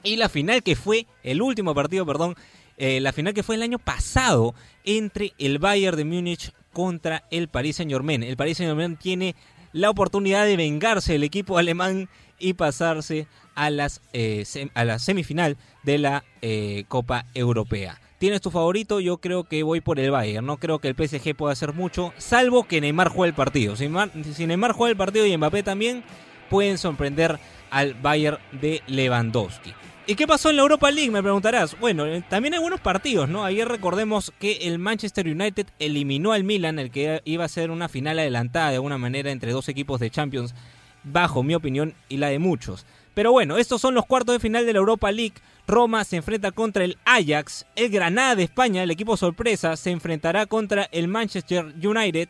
Y 0.04 0.16
la 0.16 0.30
final 0.30 0.64
que 0.64 0.78
fue, 0.78 1.08
el 1.24 1.42
último 1.42 1.76
partido, 1.76 2.06
perdón, 2.06 2.36
eh, 2.78 3.00
la 3.02 3.12
final 3.14 3.34
que 3.34 3.44
fue 3.44 3.56
el 3.56 3.64
año 3.64 3.80
pasado 3.80 4.54
entre 4.84 5.34
el 5.38 5.60
Bayern 5.60 5.98
de 5.98 6.06
Múnich 6.06 6.52
contra 6.74 7.24
el 7.32 7.48
Paris 7.48 7.78
Saint 7.78 7.92
Germain. 7.92 8.24
El 8.24 8.38
Paris 8.38 8.58
Saint 8.58 8.70
Germain 8.70 8.96
tiene 8.98 9.36
la 9.74 9.90
oportunidad 9.90 10.46
de 10.46 10.58
vengarse 10.58 11.14
del 11.14 11.24
equipo 11.24 11.58
alemán 11.58 12.08
y 12.40 12.54
pasarse 12.54 13.28
a, 13.56 13.70
las, 13.72 14.02
eh, 14.14 14.46
a 14.76 14.86
la 14.86 15.00
semifinal 15.00 15.58
de 15.84 15.98
la 15.98 16.24
eh, 16.42 16.86
Copa 16.88 17.26
Europea. 17.34 18.00
¿Tienes 18.20 18.42
tu 18.42 18.50
favorito? 18.52 19.00
Yo 19.00 19.18
creo 19.18 19.44
que 19.44 19.62
voy 19.64 19.82
por 19.82 20.00
el 20.00 20.10
Bayern. 20.12 20.46
No 20.46 20.58
creo 20.58 20.80
que 20.80 20.88
el 20.88 20.96
PSG 20.96 21.36
pueda 21.36 21.54
hacer 21.54 21.74
mucho, 21.74 22.14
salvo 22.18 22.64
que 22.64 22.82
Neymar 22.82 23.10
juegue 23.10 23.30
el 23.30 23.36
partido. 23.36 23.76
Si, 23.76 23.86
Neymar- 23.86 24.24
si 24.34 24.46
Neymar 24.48 24.72
juega 24.74 24.92
el 24.92 24.98
partido 24.98 25.26
y 25.26 25.36
Mbappé 25.38 25.62
también, 25.64 26.04
pueden 26.50 26.78
sorprender 26.78 27.40
al 27.70 27.94
Bayern 27.96 28.38
de 28.54 28.82
Lewandowski. 28.88 29.74
¿Y 30.10 30.16
qué 30.16 30.26
pasó 30.26 30.50
en 30.50 30.56
la 30.56 30.62
Europa 30.62 30.90
League? 30.90 31.12
Me 31.12 31.22
preguntarás. 31.22 31.78
Bueno, 31.82 32.06
eh, 32.06 32.24
también 32.30 32.54
hay 32.54 32.62
buenos 32.62 32.80
partidos, 32.80 33.28
¿no? 33.28 33.44
Ayer 33.44 33.68
recordemos 33.68 34.32
que 34.40 34.54
el 34.62 34.80
Manchester 34.80 35.28
United 35.28 35.68
eliminó 35.80 36.32
al 36.32 36.46
Milan, 36.46 36.80
el 36.80 36.92
que 36.92 37.22
iba 37.26 37.44
a 37.44 37.50
ser 37.50 37.72
una 37.72 37.90
final 37.90 38.18
adelantada 38.18 38.70
de 38.70 38.76
alguna 38.76 38.98
manera 38.98 39.32
entre 39.32 39.52
dos 39.52 39.68
equipos 39.68 40.00
de 40.00 40.10
Champions, 40.10 40.56
bajo 41.04 41.44
mi 41.44 41.56
opinión 41.56 41.94
y 42.08 42.18
la 42.18 42.30
de 42.30 42.40
muchos. 42.40 42.86
Pero 43.16 43.34
bueno, 43.34 43.58
estos 43.58 43.82
son 43.82 43.96
los 43.96 44.06
cuartos 44.06 44.34
de 44.34 44.40
final 44.40 44.66
de 44.66 44.72
la 44.72 44.80
Europa 44.80 45.12
League. 45.12 45.34
Roma 45.68 46.06
se 46.06 46.16
enfrenta 46.16 46.52
contra 46.52 46.86
el 46.86 46.98
Ajax. 47.04 47.66
El 47.76 47.90
Granada 47.90 48.36
de 48.36 48.44
España, 48.44 48.84
el 48.84 48.92
equipo 48.92 49.18
sorpresa, 49.18 49.76
se 49.76 49.92
enfrentará 49.92 50.46
contra 50.46 50.88
el 50.94 51.10
Manchester 51.10 51.66
United. 51.84 52.30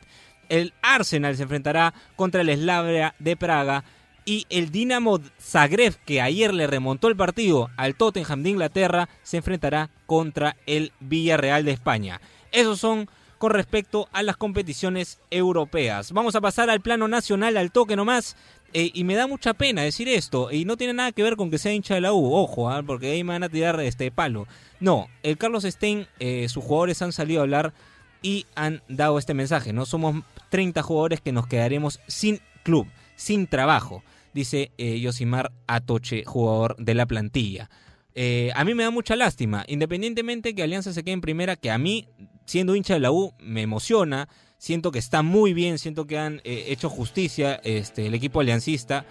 El 0.50 0.74
Arsenal 0.82 1.38
se 1.38 1.44
enfrentará 1.44 1.94
contra 2.16 2.42
el 2.42 2.56
Slavia 2.56 3.14
de 3.20 3.38
Praga. 3.38 3.84
Y 4.28 4.46
el 4.50 4.72
Dinamo 4.72 5.22
Zagreb, 5.40 5.96
que 6.04 6.20
ayer 6.20 6.54
le 6.54 6.68
remontó 6.68 7.08
el 7.08 7.16
partido 7.16 7.70
al 7.78 7.96
Tottenham 7.96 8.44
de 8.44 8.50
Inglaterra, 8.50 9.08
se 9.24 9.38
enfrentará 9.38 9.90
contra 10.06 10.58
el 10.66 10.92
Villarreal 11.00 11.64
de 11.64 11.72
España. 11.72 12.20
Esos 12.52 12.78
son 12.78 13.10
con 13.38 13.52
respecto 13.52 14.10
a 14.12 14.24
las 14.24 14.36
competiciones 14.36 15.22
europeas. 15.32 16.12
Vamos 16.12 16.36
a 16.36 16.42
pasar 16.42 16.70
al 16.70 16.82
plano 16.82 17.08
nacional, 17.08 17.56
al 17.56 17.72
toque 17.72 17.96
nomás. 17.96 18.36
Eh, 18.74 18.92
y 18.94 19.06
me 19.06 19.16
da 19.16 19.28
mucha 19.28 19.54
pena 19.54 19.84
decir 19.84 20.10
esto, 20.10 20.52
y 20.52 20.66
no 20.66 20.76
tiene 20.76 20.92
nada 20.92 21.14
que 21.14 21.24
ver 21.24 21.38
con 21.38 21.50
que 21.50 21.58
sea 21.58 21.72
hincha 21.72 21.96
de 21.96 22.02
la 22.02 22.12
U, 22.12 22.36
ojo, 22.36 22.70
¿ah? 22.70 22.84
porque 22.86 23.12
ahí 23.12 23.24
me 23.24 23.32
van 23.32 23.44
a 23.44 23.50
tirar 23.50 23.80
este 23.80 24.12
palo. 24.12 24.46
No, 24.82 25.08
el 25.24 25.38
Carlos 25.38 25.64
Stein, 25.64 26.06
eh, 26.20 26.50
sus 26.50 26.66
jugadores 26.66 27.02
han 27.02 27.14
salido 27.14 27.40
a 27.40 27.44
hablar 27.44 27.74
y 28.22 28.46
han 28.56 28.82
dado 28.90 29.20
este 29.20 29.34
mensaje, 29.34 29.72
¿no? 29.72 29.86
Somos 29.86 30.22
30 30.50 30.84
jugadores 30.84 31.22
que 31.22 31.32
nos 31.32 31.48
quedaremos 31.48 32.02
sin 32.08 32.42
club, 32.64 32.88
sin 33.16 33.48
trabajo, 33.48 34.04
dice 34.38 34.72
eh, 34.78 35.00
Yosimar 35.00 35.52
Atoche, 35.66 36.24
jugador 36.24 36.76
de 36.78 36.94
la 36.94 37.08
plantilla. 37.08 37.70
Eh, 38.14 38.52
a 38.56 38.64
mí 38.64 38.74
me 38.74 38.84
da 38.84 38.92
mucha 38.92 39.16
lástima, 39.16 39.66
independientemente 39.68 40.54
que 40.54 40.64
Alianza 40.64 40.94
se 40.94 41.04
quede 41.04 41.14
en 41.14 41.22
primera, 41.22 41.56
que 41.56 41.72
a 41.72 41.78
mí, 41.78 42.08
siendo 42.46 42.76
hincha 42.76 42.94
de 42.94 43.00
la 43.00 43.12
U, 43.12 43.34
me 43.40 43.64
emociona, 43.64 44.30
siento 44.60 44.92
que 44.92 45.00
está 45.00 45.24
muy 45.24 45.54
bien, 45.54 45.80
siento 45.80 46.06
que 46.06 46.18
han 46.18 46.42
eh, 46.44 46.66
hecho 46.68 46.90
justicia 46.90 47.60
este, 47.64 48.08
el 48.08 48.14
equipo 48.14 48.40
aliancista, 48.40 49.06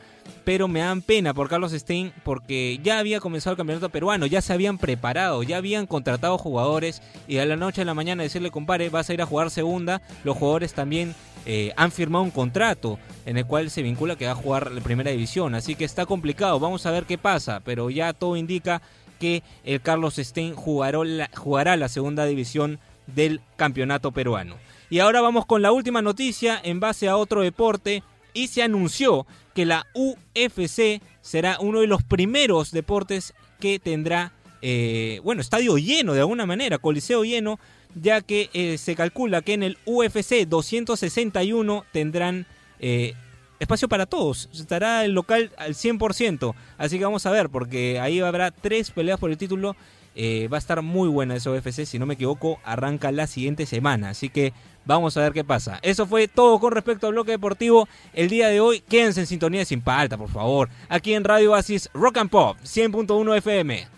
pero 0.45 0.69
me 0.69 0.81
dan 0.81 1.03
pena 1.03 1.35
por 1.35 1.49
Carlos 1.49 1.73
Stein 1.73 2.13
porque 2.25 2.79
ya 2.83 2.99
había 2.99 3.21
comenzado 3.21 3.53
el 3.53 3.57
campeonato 3.57 3.91
peruano, 3.91 4.27
ya 4.27 4.41
se 4.41 4.53
habían 4.53 4.79
preparado, 4.79 5.43
ya 5.43 5.57
habían 5.57 5.87
contratado 5.87 6.39
jugadores 6.39 7.03
y 7.29 7.39
a 7.39 7.47
la 7.47 7.57
noche 7.57 7.83
a 7.83 7.85
la 7.85 7.95
mañana 7.95 8.23
decirle, 8.23 8.51
compadre, 8.51 8.91
vas 8.91 9.09
a 9.11 9.15
ir 9.15 9.23
a 9.23 9.27
jugar 9.27 9.51
segunda, 9.51 10.03
los 10.25 10.37
jugadores 10.37 10.73
también 10.75 11.15
eh, 11.47 11.73
han 11.77 11.93
firmado 11.93 12.25
un 12.25 12.33
contrato 12.33 12.99
en 13.25 13.37
el 13.37 13.47
cual 13.47 13.71
se 13.71 13.83
vincula 13.83 14.17
que 14.17 14.27
va 14.27 14.33
a 14.33 14.37
jugar 14.37 14.73
la 14.73 14.81
primera 14.81 15.13
división, 15.13 15.55
así 15.55 15.77
que 15.77 15.85
está 15.85 16.05
complicado, 16.05 16.59
vamos 16.59 16.87
a 16.87 16.91
ver 16.91 17.05
qué 17.05 17.19
pasa, 17.19 17.61
pero 17.65 17.89
ya 17.89 18.13
todo 18.13 18.37
indica 18.37 18.83
que 19.21 19.45
el 19.65 19.81
Carlos 19.81 20.17
Stein 20.17 20.55
jugará 20.55 21.77
la, 21.77 21.89
segunda 21.89 22.27
división 22.27 22.81
del 23.07 23.41
campeonato 23.57 24.13
peruano. 24.13 24.57
Y 24.91 24.99
ahora 24.99 25.21
vamos 25.21 25.47
con 25.47 25.63
la 25.63 25.73
última 25.73 26.03
noticia 26.03 26.61
en 26.63 26.81
base 26.81 27.09
a 27.09 27.17
otro 27.17 27.43
deporte 27.43 28.03
y 28.35 28.49
se 28.49 28.63
anunció 28.63 29.27
que 29.55 29.67
la 29.67 29.87
UFC 29.95 31.01
será 31.23 31.59
uno 31.61 31.81
de 31.81 31.87
los 31.87 32.03
primeros 32.03 32.73
deportes 32.73 33.35
que 33.59 33.79
tendrá, 33.79 34.33
eh, 34.63 35.21
bueno, 35.25 35.41
estadio 35.41 35.79
lleno 35.79 36.13
de 36.13 36.21
alguna 36.21 36.45
manera, 36.45 36.79
coliseo 36.79 37.25
lleno, 37.25 37.59
ya 37.97 38.21
que 38.21 38.51
eh, 38.53 38.79
se 38.79 38.95
calcula 38.95 39.43
que 39.43 39.55
en 39.55 39.65
el 39.65 39.79
UFC 39.85 40.47
261 40.47 41.85
tendrán 41.93 42.47
eh, 42.79 43.15
espacio 43.59 43.89
para 43.89 44.07
todos, 44.07 44.49
estará 44.55 45.05
el 45.05 45.13
local 45.13 45.51
al 45.57 45.75
100%, 45.75 46.55
así 46.79 46.99
que 46.99 47.05
vamos 47.05 47.27
a 47.27 47.31
ver, 47.31 47.49
porque 47.49 47.99
ahí 47.99 48.21
habrá 48.21 48.51
tres 48.53 48.91
peleas 48.91 49.19
por 49.19 49.31
el 49.31 49.39
título. 49.39 49.75
va 50.17 50.57
a 50.57 50.59
estar 50.59 50.81
muy 50.83 51.09
buena 51.09 51.37
esa 51.37 51.51
UFC, 51.51 51.85
si 51.85 51.99
no 51.99 52.07
me 52.07 52.15
equivoco, 52.15 52.59
arranca 52.65 53.13
la 53.13 53.27
siguiente 53.27 53.67
semana. 53.67 54.11
Así 54.11 54.29
que 54.31 54.53
Vamos 54.87 55.17
a 55.17 55.21
ver 55.21 55.33
qué 55.33 55.43
pasa. 55.43 55.81
Eso 55.83 56.07
fue 56.07 56.29
todo 56.29 56.61
con 56.61 56.73
respecto 56.73 57.09
al 57.09 57.13
bloque 57.13 57.33
deportivo 57.33 57.89
el 58.15 58.29
día 58.29 58.49
de 58.49 58.61
hoy. 58.61 58.81
Quédense 58.81 59.21
en 59.21 59.27
sintonía 59.27 59.65
Sin 59.65 59.81
Palta, 59.81 60.17
por 60.17 60.31
favor. 60.31 60.69
Aquí 60.89 61.13
en 61.13 61.25
Radio 61.25 61.53
Oasis 61.53 61.91
Rock 61.93 62.19
and 62.19 62.31
Pop 62.31 62.57
100.1 62.63 63.37
FM. 63.37 63.96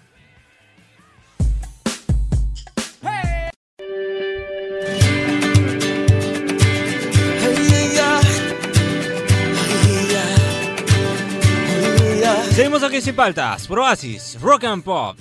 Seguimos 12.59 12.83
aquí 12.83 13.01
sin 13.01 13.15
paltas, 13.15 13.69
por 13.69 13.79
Oasis, 13.79 14.37
Rock 14.41 14.65
and 14.65 14.83
Pop 14.83 15.17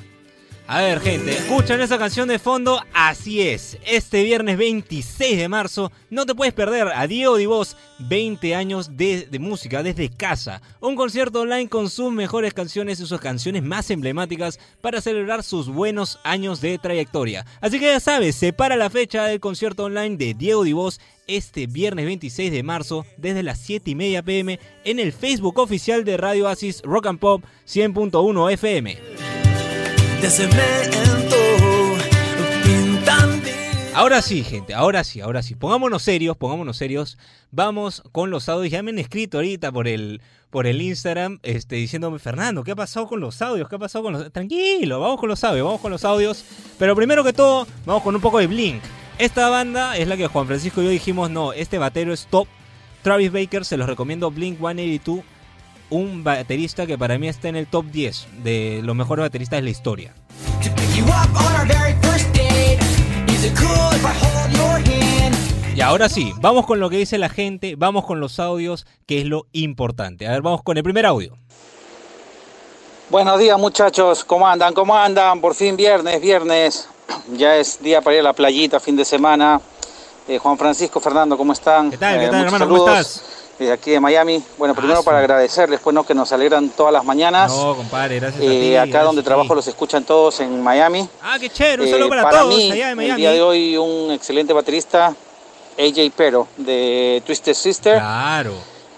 a 0.70 0.82
ver, 0.82 1.00
gente, 1.00 1.32
escuchan 1.32 1.80
esa 1.80 1.98
canción 1.98 2.28
de 2.28 2.40
fondo. 2.40 2.82
Así 2.94 3.42
es, 3.42 3.78
este 3.86 4.22
viernes 4.24 4.58
26 4.58 5.38
de 5.38 5.48
marzo 5.48 5.94
no 6.10 6.26
te 6.26 6.36
puedes 6.36 6.54
perder 6.54 6.90
a 6.90 7.08
Diego 7.08 7.38
Divos 7.38 7.78
20 8.00 8.54
años 8.54 8.98
de, 8.98 9.30
música 9.40 9.82
desde 9.82 10.10
casa. 10.10 10.62
Un 10.82 10.98
concierto 10.98 11.40
online 11.40 11.70
con 11.70 11.90
sus 11.90 12.12
mejores 12.12 12.54
canciones 12.54 13.00
y 13.00 13.06
sus 13.06 13.22
canciones 13.22 13.64
más 13.64 13.90
emblemáticas 13.92 14.60
para 14.82 15.00
celebrar 15.00 15.42
sus 15.42 15.70
buenos 15.70 16.20
años 16.26 16.60
de 16.60 16.78
trayectoria. 16.78 17.46
Así 17.62 17.80
que 17.80 17.86
ya 17.86 18.02
sabes, 18.02 18.36
separa 18.36 18.76
la 18.76 18.90
fecha 18.90 19.24
del 19.24 19.40
concierto 19.40 19.86
online 19.86 20.18
de 20.18 20.34
Diego 20.34 20.66
Divos 20.66 21.00
este 21.28 21.68
viernes 21.68 22.06
26 22.06 22.52
de 22.52 22.64
marzo 22.64 23.06
desde 23.18 23.44
las 23.44 23.60
7 23.60 23.92
y 23.92 23.96
media 23.96 24.24
pm 24.24 24.60
en 24.84 25.00
el 25.00 25.14
Facebook 25.14 25.60
oficial 25.60 26.04
de 26.04 26.18
Radio 26.18 26.48
Asis 26.48 26.82
Rock 26.84 27.08
and 27.08 27.20
Pop 27.20 27.44
100.1 27.66 28.52
FM 28.54 28.98
de 30.22 30.30
cemento 30.30 31.38
Ahora 33.98 34.22
sí, 34.22 34.44
gente, 34.44 34.76
ahora 34.76 35.04
sí, 35.04 35.22
ahora 35.22 35.42
sí. 35.42 35.56
Pongámonos 35.56 36.04
serios, 36.04 36.38
pongámonos 36.38 36.78
serios. 36.78 37.18
Vamos 37.50 38.04
con 38.12 38.30
los 38.30 38.48
audios. 38.48 38.72
Ya 38.72 38.84
me 38.84 38.92
han 38.92 39.00
escrito 39.00 39.40
ahorita 39.40 39.72
por 39.72 39.88
el, 39.88 40.22
por 40.52 40.68
el 40.68 40.84
Instagram 40.84 41.40
este, 41.42 41.78
diciéndome, 41.78 42.20
Fernando, 42.20 42.64
¿qué 42.64 42.74
ha 42.74 42.76
pasado 42.76 43.08
con 43.08 43.20
los 43.20 43.42
audios? 43.42 43.68
¿Qué 43.68 43.76
ha 43.76 43.80
pasado 43.80 44.04
con 44.04 44.14
los...? 44.14 44.32
Tranquilo, 44.32 45.00
vamos 45.00 45.20
con 45.20 45.30
los 45.30 45.44
audios, 45.44 45.66
vamos 45.66 45.82
con 45.82 45.90
los 45.90 46.06
audios. 46.06 46.46
Pero 46.78 46.96
primero 46.96 47.24
que 47.24 47.34
todo, 47.34 47.66
vamos 47.88 48.04
con 48.04 48.14
un 48.14 48.22
poco 48.22 48.38
de 48.38 48.46
Blink. 48.46 48.84
Esta 49.20 49.50
banda 49.50 49.98
es 49.98 50.08
la 50.08 50.16
que 50.16 50.28
Juan 50.28 50.46
Francisco 50.46 50.82
y 50.82 50.86
yo 50.86 50.92
dijimos, 50.92 51.32
no, 51.32 51.52
este 51.52 51.80
batero 51.80 52.14
es 52.14 52.28
top. 52.28 52.48
Travis 53.02 53.32
Baker, 53.32 53.66
se 53.66 53.78
los 53.78 53.88
recomiendo 53.88 54.30
Blink 54.30 54.60
182 54.60 55.24
un 55.90 56.24
baterista 56.24 56.86
que 56.86 56.98
para 56.98 57.18
mí 57.18 57.28
está 57.28 57.48
en 57.48 57.56
el 57.56 57.68
top 57.68 57.86
10 57.86 58.28
de 58.44 58.82
los 58.84 58.96
mejores 58.96 59.24
bateristas 59.24 59.58
de 59.58 59.62
la 59.64 59.70
historia. 59.70 60.14
Y 65.76 65.82
ahora 65.82 66.10
sí, 66.10 66.34
vamos 66.42 66.66
con 66.66 66.80
lo 66.80 66.90
que 66.90 66.98
dice 66.98 67.18
la 67.18 67.30
gente, 67.30 67.76
vamos 67.76 68.06
con 68.06 68.20
los 68.20 68.40
audios, 68.40 68.86
que 69.06 69.22
es 69.22 69.26
lo 69.26 69.48
importante. 69.52 70.28
A 70.28 70.32
ver, 70.32 70.42
vamos 70.42 70.62
con 70.64 70.78
el 70.78 70.84
primer 70.84 71.06
audio. 71.06 71.38
Buenos 73.10 73.40
días 73.40 73.58
muchachos, 73.58 74.26
¿cómo 74.26 74.48
andan? 74.48 74.74
¿Cómo 74.74 74.96
andan? 74.96 75.40
Por 75.40 75.56
fin 75.56 75.78
viernes, 75.78 76.20
viernes. 76.22 76.90
Ya 77.34 77.56
es 77.56 77.82
día 77.82 78.02
para 78.02 78.16
ir 78.16 78.20
a 78.22 78.24
la 78.24 78.34
playita, 78.34 78.80
fin 78.80 78.96
de 78.96 79.06
semana. 79.06 79.62
Eh, 80.28 80.38
Juan 80.38 80.58
Francisco, 80.58 81.00
Fernando, 81.00 81.38
¿cómo 81.38 81.54
están? 81.54 81.90
¿Qué 81.92 81.98
tal, 81.98 82.20
qué 82.20 82.28
tal, 82.28 82.46
hermano? 82.46 82.68
¿Cómo 82.68 82.88
estás? 82.88 83.24
de 83.60 83.72
aquí 83.72 83.92
de 83.92 84.00
Miami. 84.00 84.44
Bueno, 84.58 84.76
primero 84.76 85.04
para 85.04 85.20
agradecerles, 85.20 85.80
pues, 85.80 85.94
¿no? 85.94 86.06
que 86.06 86.14
nos 86.14 86.32
alegran 86.32 86.70
todas 86.70 86.94
las 86.94 87.04
mañanas. 87.04 87.52
No, 87.52 87.76
compadre, 87.76 88.20
gracias 88.20 88.44
eh, 88.44 88.78
Acá 88.78 89.04
donde 89.04 89.24
trabajo 89.24 89.56
los 89.56 89.68
escuchan 89.68 90.04
todos 90.04 90.40
en 90.40 90.62
Miami. 90.62 91.08
Ah, 91.22 91.38
qué 91.40 91.50
chévere, 91.50 91.84
un 91.84 91.90
saludo 91.90 92.10
para, 92.10 92.30
todos 92.30 92.72
allá 92.72 92.90
de 92.90 92.96
Miami. 92.96 93.12
El 93.12 93.18
día 93.18 93.32
de 93.32 93.42
hoy 93.42 93.78
un 93.78 94.12
excelente 94.12 94.54
baterista, 94.54 95.16
AJ 95.78 96.12
Pero, 96.16 96.48
de 96.58 97.22
Twisted 97.26 97.54
Sister. 97.54 97.98
Claro. 97.98 98.54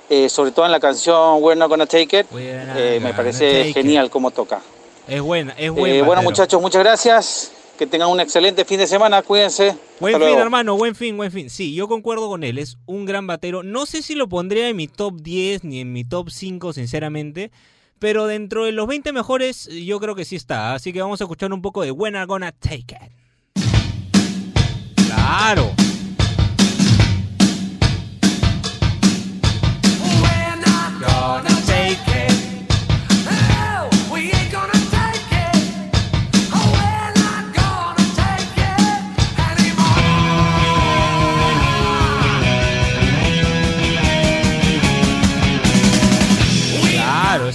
Eh, 0.09 0.27
sobre 0.27 0.51
todo 0.51 0.65
en 0.65 0.71
la 0.71 0.79
canción 0.79 1.37
We're 1.41 1.57
Not 1.57 1.69
Gonna 1.69 1.85
Take 1.85 2.19
It. 2.19 2.27
Eh, 2.35 2.99
me 3.01 3.13
parece 3.13 3.71
genial 3.73 4.09
cómo 4.09 4.31
toca. 4.31 4.59
Es 5.07 5.21
buena, 5.21 5.53
es 5.57 5.71
buena. 5.71 6.03
bueno, 6.03 6.21
muchachos, 6.21 6.61
muchas 6.61 6.83
gracias. 6.83 7.51
Que 7.79 7.87
tengan 7.87 8.09
un 8.09 8.19
excelente 8.19 8.65
fin 8.65 8.77
de 8.77 8.87
semana, 8.87 9.21
cuídense. 9.21 9.73
Buen 10.01 10.19
fin, 10.19 10.37
hermano, 10.37 10.75
buen 10.75 10.95
fin, 10.95 11.15
buen 11.15 11.31
fin. 11.31 11.49
Sí, 11.49 11.73
yo 11.73 11.87
concuerdo 11.87 12.27
con 12.27 12.43
él, 12.43 12.57
es 12.57 12.77
un 12.85 13.05
gran 13.05 13.25
batero. 13.25 13.63
No 13.63 13.85
sé 13.85 14.01
si 14.01 14.15
lo 14.15 14.27
pondría 14.27 14.67
en 14.67 14.75
mi 14.75 14.89
top 14.89 15.21
10 15.21 15.63
ni 15.63 15.79
en 15.79 15.93
mi 15.93 16.03
top 16.03 16.29
5, 16.29 16.73
sinceramente. 16.73 17.51
Pero 17.97 18.27
dentro 18.27 18.65
de 18.65 18.73
los 18.73 18.85
20 18.85 19.13
mejores, 19.13 19.69
yo 19.69 19.97
creo 20.01 20.13
que 20.13 20.25
sí 20.25 20.35
está. 20.35 20.73
Así 20.73 20.91
que 20.91 21.01
vamos 21.01 21.21
a 21.21 21.23
escuchar 21.23 21.53
un 21.53 21.61
poco 21.61 21.81
de 21.81 21.91
When 21.91 22.15
I'm 22.15 22.27
Gonna 22.27 22.51
Take 22.51 22.97
It. 22.97 23.13
¡Claro! 25.07 25.71
When 30.21 30.63
I'm 30.65 30.99
gonna... 30.99 31.58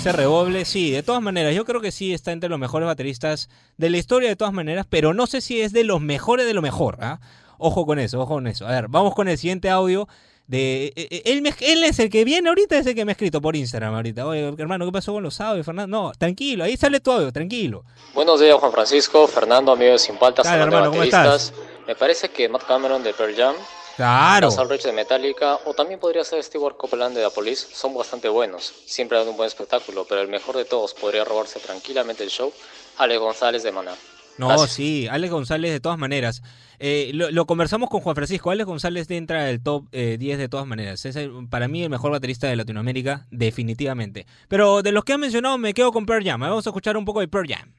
ese 0.09 0.17
redoble, 0.17 0.65
sí, 0.65 0.91
de 0.91 1.03
todas 1.03 1.23
maneras, 1.23 1.55
yo 1.55 1.65
creo 1.65 1.81
que 1.81 1.91
sí 1.93 2.13
está 2.13 2.33
entre 2.33 2.49
los 2.51 2.59
mejores 2.59 2.87
bateristas 2.87 3.49
de 3.79 3.89
la 3.91 3.97
historia 3.97 4.29
de 4.29 4.37
todas 4.37 4.53
maneras, 4.53 4.87
pero 4.89 5.15
no 5.15 5.27
sé 5.27 5.41
si 5.41 5.61
es 5.63 5.73
de 5.73 5.85
los 5.85 6.01
mejores 6.01 6.47
de 6.47 6.55
lo 6.55 6.63
mejor, 6.63 6.99
¿ah? 7.01 7.21
Ojo 7.59 7.87
con 7.87 7.99
eso, 7.99 8.21
ojo 8.21 8.35
con 8.35 8.47
eso. 8.47 8.67
A 8.67 8.71
ver, 8.73 8.89
vamos 8.89 9.15
con 9.15 9.29
el 9.29 9.39
siguiente 9.39 9.71
audio 9.71 10.07
de 10.47 10.93
eh, 10.97 11.09
eh, 11.11 11.23
él, 11.27 11.41
me- 11.41 11.55
él 11.61 11.85
es 11.85 11.99
el 12.01 12.11
que 12.11 12.25
viene 12.25 12.51
ahorita, 12.51 12.77
es 12.77 12.87
el 12.87 12.95
que 12.95 13.05
me 13.07 13.13
ha 13.13 13.15
escrito 13.15 13.41
por 13.41 13.57
Instagram 13.57 13.95
ahorita. 13.95 14.27
Oye, 14.27 14.53
hermano, 14.59 14.85
¿qué 14.85 14.93
pasó 14.93 15.13
con 15.15 15.23
los 15.23 15.41
audios, 15.41 15.65
Fernando? 15.65 15.97
No, 16.03 16.13
tranquilo, 16.13 16.65
ahí 16.65 16.77
sale 16.77 17.01
tu 17.01 17.11
audio, 17.11 17.33
tranquilo. 17.33 17.85
Buenos 18.13 18.41
días, 18.41 18.55
Juan 18.57 18.73
Francisco, 18.73 19.27
Fernando, 19.27 19.73
amigos 19.73 20.03
de 20.03 20.07
Sin 20.09 20.17
Paltas, 20.19 20.45
de 20.45 20.59
hermano, 20.59 20.91
¿cómo 20.91 20.99
bateristas. 20.99 21.55
Me 21.87 21.95
parece 21.95 22.29
que 22.29 22.47
Matt 22.49 22.67
Cameron 22.67 23.03
de 23.03 23.15
Pearl 23.15 23.35
Jam, 23.35 23.55
Claro. 23.97 24.49
Russell 24.49 24.69
Rich 24.69 24.83
de 24.83 24.93
Metallica, 24.93 25.59
o 25.67 25.75
también 25.75 26.01
podría 26.01 26.25
ser 26.25 26.43
Stewart 26.43 26.77
Copeland 26.77 27.17
de 27.17 27.23
The 27.25 27.31
Police, 27.31 27.67
son 27.73 27.95
bastante 27.95 28.29
buenos. 28.29 28.73
Siempre 28.87 29.19
dan 29.19 29.29
un 29.29 29.37
buen 29.37 29.47
espectáculo, 29.47 30.05
pero 30.09 30.21
el 30.21 30.29
mejor 30.29 30.57
de 30.57 30.65
todos 30.65 30.95
podría 30.95 31.25
robarse 31.25 31.61
tranquilamente 31.61 32.25
el 32.25 32.31
show, 32.31 32.53
Alex 32.99 33.21
González 33.21 33.63
de 33.63 33.73
Maná. 33.73 33.93
No, 34.37 34.49
Gracias. 34.49 34.73
sí, 34.73 35.07
Alex 35.09 35.33
González 35.33 35.71
de 35.71 35.79
todas 35.79 35.97
maneras. 35.97 36.43
Eh, 36.81 37.13
lo, 37.15 37.31
lo 37.31 37.47
conversamos 37.47 37.89
con 37.89 38.01
Juan 38.01 38.17
Francisco. 38.17 38.51
Alex 38.51 38.67
González 38.67 39.09
entra 39.13 39.49
el 39.49 39.63
top 39.63 39.85
eh, 39.93 40.17
10 40.19 40.39
de 40.39 40.49
todas 40.49 40.67
maneras. 40.67 41.05
Es 41.05 41.15
el- 41.15 41.47
para 41.49 41.69
mí 41.69 41.85
el 41.85 41.89
mejor 41.91 42.11
baterista 42.11 42.49
de 42.49 42.57
Latinoamérica, 42.57 43.27
definitivamente. 43.31 44.27
Pero 44.49 44.83
de 44.83 44.91
los 44.91 45.05
que 45.05 45.13
han 45.13 45.21
mencionado, 45.21 45.57
me 45.57 45.73
quedo 45.73 45.93
con 45.93 46.05
Pearl 46.05 46.25
Jam. 46.25 46.41
Vamos 46.41 46.67
a 46.67 46.71
escuchar 46.71 46.97
un 46.97 47.05
poco 47.05 47.21
de 47.21 47.29
Pearl 47.29 47.47
Jam. 47.49 47.73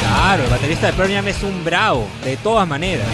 Claro, 0.00 0.44
el 0.44 0.50
baterista 0.50 0.86
de 0.86 0.92
Pearl 0.92 1.12
Jam 1.12 1.26
es 1.26 1.42
un 1.42 1.64
bravo, 1.64 2.06
de 2.24 2.36
todas 2.36 2.68
maneras. 2.68 3.06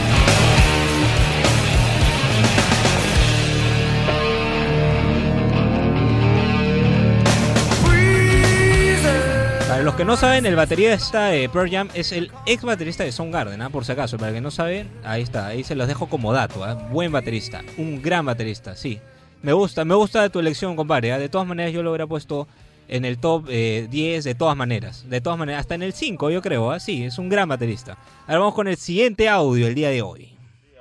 Los 9.94 9.98
que 9.98 10.04
no 10.04 10.16
saben, 10.16 10.44
el 10.44 10.56
baterista 10.56 11.26
de 11.26 11.48
Pearl 11.48 11.70
Jam 11.70 11.88
es 11.94 12.10
el 12.10 12.32
ex 12.46 12.64
baterista 12.64 13.04
de 13.04 13.12
Soundgarden, 13.12 13.62
¿ah? 13.62 13.70
por 13.70 13.84
si 13.84 13.92
acaso. 13.92 14.18
Para 14.18 14.32
que 14.32 14.40
no 14.40 14.50
saben, 14.50 14.90
ahí 15.04 15.22
está, 15.22 15.46
ahí 15.46 15.62
se 15.62 15.76
los 15.76 15.86
dejo 15.86 16.08
como 16.08 16.32
dato. 16.32 16.64
¿ah? 16.64 16.74
Buen 16.74 17.12
baterista, 17.12 17.62
un 17.78 18.02
gran 18.02 18.26
baterista, 18.26 18.74
sí. 18.74 18.98
Me 19.40 19.52
gusta, 19.52 19.84
me 19.84 19.94
gusta 19.94 20.28
tu 20.30 20.40
elección, 20.40 20.74
compadre. 20.74 21.12
¿ah? 21.12 21.18
De 21.20 21.28
todas 21.28 21.46
maneras, 21.46 21.72
yo 21.72 21.84
lo 21.84 21.90
hubiera 21.90 22.08
puesto 22.08 22.48
en 22.88 23.04
el 23.04 23.18
top 23.18 23.46
eh, 23.48 23.86
10 23.88 24.24
de 24.24 24.34
todas 24.34 24.56
maneras. 24.56 25.08
De 25.08 25.20
todas 25.20 25.38
maneras, 25.38 25.60
hasta 25.60 25.76
en 25.76 25.84
el 25.84 25.92
5, 25.92 26.28
yo 26.28 26.42
creo. 26.42 26.72
¿ah? 26.72 26.80
Sí, 26.80 27.04
es 27.04 27.16
un 27.18 27.28
gran 27.28 27.48
baterista. 27.48 27.96
Ahora 28.26 28.40
vamos 28.40 28.54
con 28.54 28.66
el 28.66 28.76
siguiente 28.76 29.28
audio 29.28 29.68
el 29.68 29.76
día 29.76 29.90
de 29.90 30.02
hoy. 30.02 30.36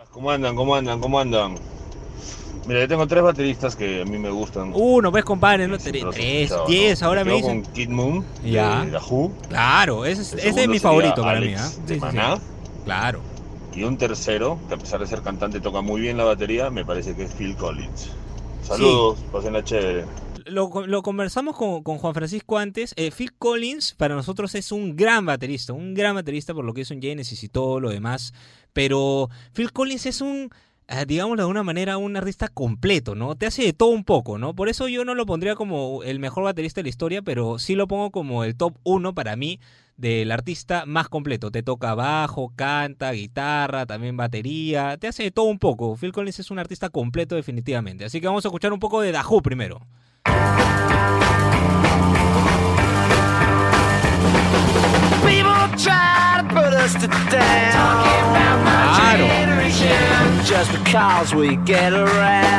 ¿Cómo 0.10 0.32
andan? 0.32 0.56
¿Cómo 0.56 0.76
andan? 0.76 1.00
¿Cómo 1.00 1.20
andan? 1.20 1.56
Mira, 2.66 2.80
yo 2.82 2.88
tengo 2.88 3.06
tres 3.08 3.22
bateristas 3.24 3.76
que 3.76 4.02
a 4.02 4.06
mí 4.06 4.18
me 4.18 4.30
gustan. 4.30 4.72
Uno, 4.74 5.12
ves, 5.12 5.26
compadre, 5.26 5.68
¿no? 5.68 5.78
Tres, 5.78 5.96
escuchado, 6.04 6.66
diez, 6.68 7.02
¿no? 7.02 7.08
ahora 7.08 7.24
me 7.26 7.34
dicen. 7.34 7.62
con 7.64 7.74
Kid 7.74 7.90
Moon, 7.90 8.26
Ya. 8.44 8.86
de 8.86 8.98
Who. 8.98 9.32
Claro, 9.50 10.06
ese 10.06 10.22
es, 10.22 10.34
ese 10.34 10.64
es 10.64 10.68
mi 10.70 10.80
favorito 10.80 11.22
para 11.22 11.40
mí. 11.42 11.54
¿ah? 11.58 11.62
de 11.62 11.68
Sí, 11.70 11.76
sí, 11.88 11.94
sí. 11.96 12.00
Maná. 12.00 12.40
Claro. 12.86 13.20
Y 13.76 13.84
un 13.84 13.98
tercero, 13.98 14.60
que 14.70 14.76
a 14.76 14.78
pesar 14.78 15.00
de 15.00 15.08
ser 15.08 15.22
cantante 15.22 15.60
toca 15.60 15.82
muy 15.82 16.00
bien 16.00 16.16
la 16.16 16.24
batería, 16.26 16.70
me 16.70 16.86
parece 16.86 17.16
que 17.16 17.24
es 17.24 17.34
Phil 17.34 17.56
Collins. 17.56 18.12
Saludos, 18.62 19.20
pasen 19.32 19.54
la 19.54 19.64
chévere. 19.64 20.06
lo, 20.46 20.70
lo 20.88 21.02
conversamos 21.02 21.58
con, 21.58 21.84
con 21.84 21.98
Juan 21.98 22.14
Francisco 22.14 22.58
antes. 22.58 22.94
Eh, 22.98 23.12
Phil 23.12 23.34
Collins 23.34 23.94
para 23.96 24.16
nosotros 24.16 24.56
es 24.56 24.72
un 24.72 24.96
gran 24.96 25.26
baterista, 25.26 25.74
un 25.74 25.94
gran 25.94 26.16
baterista 26.16 26.54
por 26.54 26.64
lo 26.64 26.74
que 26.74 26.82
hizo 26.82 26.94
en 26.94 27.02
Genesis 27.02 27.44
y 27.44 27.50
todo 27.50 27.80
lo 27.82 27.90
demás. 27.90 28.34
Pero 28.74 29.30
Phil 29.54 29.72
Collins 29.74 30.06
es 30.06 30.22
un, 30.22 30.46
eh, 30.46 30.52
digámoslo 31.08 31.38
de 31.38 31.44
alguna 31.44 31.64
manera, 31.64 31.98
un 31.98 32.16
artista 32.16 32.48
completo, 32.48 33.16
¿no? 33.16 33.36
Te 33.36 33.46
hace 33.46 33.64
de 33.64 33.74
todo 33.74 33.90
un 33.90 34.04
poco, 34.04 34.38
¿no? 34.38 34.54
Por 34.54 34.70
eso 34.70 34.88
yo 34.88 35.06
no 35.06 35.16
lo 35.16 35.26
pondría 35.26 35.56
como 35.56 36.04
el 36.04 36.20
mejor 36.20 36.44
baterista 36.44 36.80
de 36.80 36.84
la 36.84 36.90
historia, 36.90 37.22
pero 37.22 37.60
sí 37.60 37.76
lo 37.76 37.88
pongo 37.88 38.12
como 38.12 38.44
el 38.44 38.56
top 38.56 38.76
uno 38.84 39.14
para 39.14 39.36
mí 39.36 39.60
del 39.98 40.32
artista 40.32 40.86
más 40.86 41.10
completo. 41.10 41.52
Te 41.52 41.64
toca 41.64 41.96
bajo, 41.96 42.52
canta, 42.56 43.12
guitarra, 43.12 43.86
también 43.86 44.18
batería, 44.18 44.98
te 44.98 45.08
hace 45.08 45.24
de 45.24 45.32
todo 45.32 45.46
un 45.46 45.60
poco. 45.60 45.96
Phil 45.96 46.12
Collins 46.12 46.40
es 46.40 46.52
un 46.52 46.60
artista 46.60 46.90
completo 46.90 47.36
definitivamente. 47.36 48.06
Así 48.06 48.20
que 48.20 48.28
vamos 48.28 48.46
a 48.46 48.50
escuchar 48.50 48.74
un 48.74 48.80
poco 48.80 49.02
de 49.02 49.14
Who 49.14 49.42
primero. 49.42 49.82
Generation. 61.66 62.54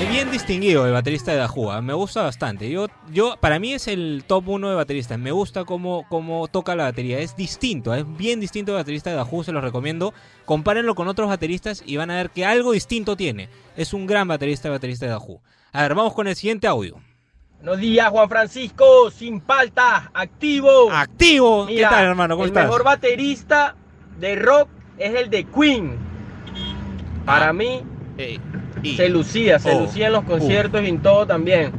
Es 0.00 0.08
bien 0.08 0.30
distinguido 0.30 0.86
el 0.86 0.92
baterista 0.92 1.32
de 1.32 1.38
Dahoo, 1.38 1.70
¿ah? 1.70 1.82
me 1.82 1.92
gusta 1.92 2.22
bastante. 2.22 2.70
Yo, 2.70 2.86
yo, 3.12 3.36
para 3.40 3.58
mí 3.58 3.72
es 3.72 3.88
el 3.88 4.24
top 4.26 4.48
uno 4.48 4.68
de 4.70 4.76
bateristas. 4.76 5.18
Me 5.18 5.32
gusta 5.32 5.64
cómo, 5.64 6.06
cómo 6.08 6.48
toca 6.48 6.74
la 6.74 6.84
batería. 6.84 7.18
Es 7.18 7.36
distinto, 7.36 7.94
es 7.94 8.04
bien 8.16 8.40
distinto 8.40 8.72
el 8.72 8.78
baterista 8.78 9.10
de 9.10 9.16
Dahoo, 9.16 9.44
se 9.44 9.52
los 9.52 9.62
recomiendo. 9.62 10.14
Compárenlo 10.44 10.94
con 10.94 11.08
otros 11.08 11.28
bateristas 11.28 11.82
y 11.84 11.96
van 11.96 12.10
a 12.10 12.16
ver 12.16 12.30
que 12.30 12.46
algo 12.46 12.72
distinto 12.72 13.16
tiene. 13.16 13.48
Es 13.76 13.92
un 13.92 14.06
gran 14.06 14.28
baterista 14.28 14.68
el 14.68 14.72
baterista 14.72 15.06
de 15.06 15.12
Dahoo. 15.12 15.40
A 15.72 15.82
ver, 15.82 15.94
vamos 15.94 16.14
con 16.14 16.26
el 16.28 16.36
siguiente 16.36 16.66
audio. 16.66 17.00
Buenos 17.62 17.78
días, 17.78 18.08
Juan 18.08 18.28
Francisco, 18.30 19.10
sin 19.10 19.40
palta, 19.40 20.10
activo. 20.14 20.90
Activo. 20.90 21.66
¿Qué 21.66 21.82
tal, 21.82 22.06
hermano? 22.06 22.34
¿Cómo 22.34 22.44
el 22.44 22.50
estás? 22.50 22.64
mejor 22.64 22.84
baterista 22.84 23.76
de 24.18 24.34
rock 24.36 24.70
es 24.96 25.14
el 25.14 25.28
de 25.28 25.44
Queen. 25.44 25.98
Para 27.26 27.52
mí, 27.52 27.82
se 28.96 29.08
lucía, 29.10 29.58
se 29.58 29.72
Oh, 29.72 29.82
lucía 29.82 30.06
en 30.06 30.14
los 30.14 30.24
uh. 30.24 30.26
conciertos 30.26 30.82
y 30.82 30.86
en 30.88 31.02
todo 31.02 31.26
también. 31.26 31.72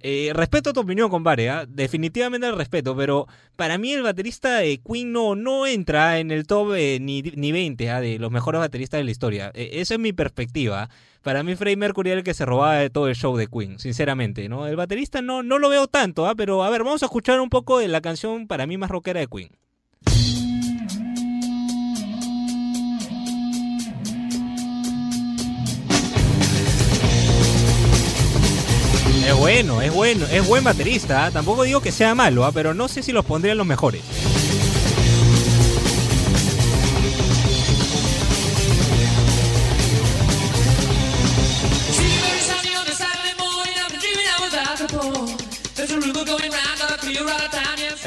Eh, 0.00 0.32
respeto 0.34 0.72
tu 0.72 0.80
opinión, 0.80 1.10
compadre. 1.10 1.50
¿ah? 1.50 1.64
Definitivamente 1.68 2.48
el 2.48 2.56
respeto, 2.56 2.96
pero 2.96 3.28
para 3.54 3.78
mí 3.78 3.92
el 3.92 4.02
baterista 4.02 4.56
de 4.58 4.80
Queen 4.80 5.12
no, 5.12 5.36
no 5.36 5.64
entra 5.64 6.18
en 6.18 6.32
el 6.32 6.44
top 6.44 6.74
eh, 6.76 6.98
ni, 7.00 7.22
ni 7.22 7.52
20 7.52 7.90
¿ah? 7.90 8.00
de 8.00 8.18
los 8.18 8.32
mejores 8.32 8.60
bateristas 8.60 8.98
de 8.98 9.04
la 9.04 9.10
historia. 9.12 9.52
Eh, 9.54 9.70
esa 9.74 9.94
es 9.94 10.00
mi 10.00 10.12
perspectiva. 10.12 10.88
Para 11.22 11.42
mí 11.42 11.56
Freddie 11.56 11.76
Mercury 11.76 12.10
era 12.10 12.18
el 12.18 12.24
que 12.24 12.34
se 12.34 12.46
robaba 12.46 12.76
de 12.76 12.90
todo 12.90 13.08
el 13.08 13.16
show 13.16 13.36
de 13.36 13.48
Queen, 13.48 13.78
sinceramente. 13.78 14.48
¿no? 14.48 14.66
El 14.66 14.76
baterista 14.76 15.20
no, 15.20 15.42
no 15.42 15.58
lo 15.58 15.68
veo 15.68 15.86
tanto, 15.86 16.26
¿ah? 16.26 16.34
pero 16.34 16.62
a 16.62 16.70
ver, 16.70 16.84
vamos 16.84 17.02
a 17.02 17.06
escuchar 17.06 17.40
un 17.40 17.50
poco 17.50 17.78
de 17.78 17.88
la 17.88 18.00
canción 18.00 18.46
para 18.46 18.66
mí 18.66 18.76
más 18.76 18.90
rockera 18.90 19.20
de 19.20 19.26
Queen. 19.26 19.50
Es 29.26 29.36
bueno, 29.36 29.82
es 29.82 29.92
bueno, 29.92 30.24
es 30.32 30.48
buen 30.48 30.64
baterista. 30.64 31.26
¿ah? 31.26 31.30
Tampoco 31.30 31.64
digo 31.64 31.82
que 31.82 31.92
sea 31.92 32.14
malo, 32.14 32.46
¿ah? 32.46 32.52
pero 32.52 32.72
no 32.72 32.88
sé 32.88 33.02
si 33.02 33.12
los 33.12 33.26
pondría 33.26 33.52
en 33.52 33.58
los 33.58 33.66
mejores. 33.66 34.37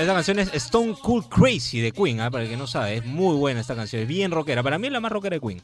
Esta 0.02 0.16
canción 0.16 0.40
es 0.40 0.52
Stone 0.56 0.96
Cool 1.00 1.30
Crazy 1.30 1.80
de 1.80 1.92
Queen, 1.92 2.22
¿ah? 2.22 2.32
para 2.32 2.44
el 2.44 2.50
que 2.50 2.58
no 2.58 2.66
sabe, 2.66 2.96
es 2.96 3.06
muy 3.06 3.36
buena 3.36 3.62
esta 3.62 3.76
canción, 3.76 4.02
es 4.02 4.08
bien 4.08 4.32
rockera. 4.32 4.64
Para 4.64 4.80
mí 4.80 4.88
es 4.88 4.94
la 4.94 5.00
más 5.00 5.12
rockera 5.12 5.36
de 5.36 5.40
Queen. 5.40 5.62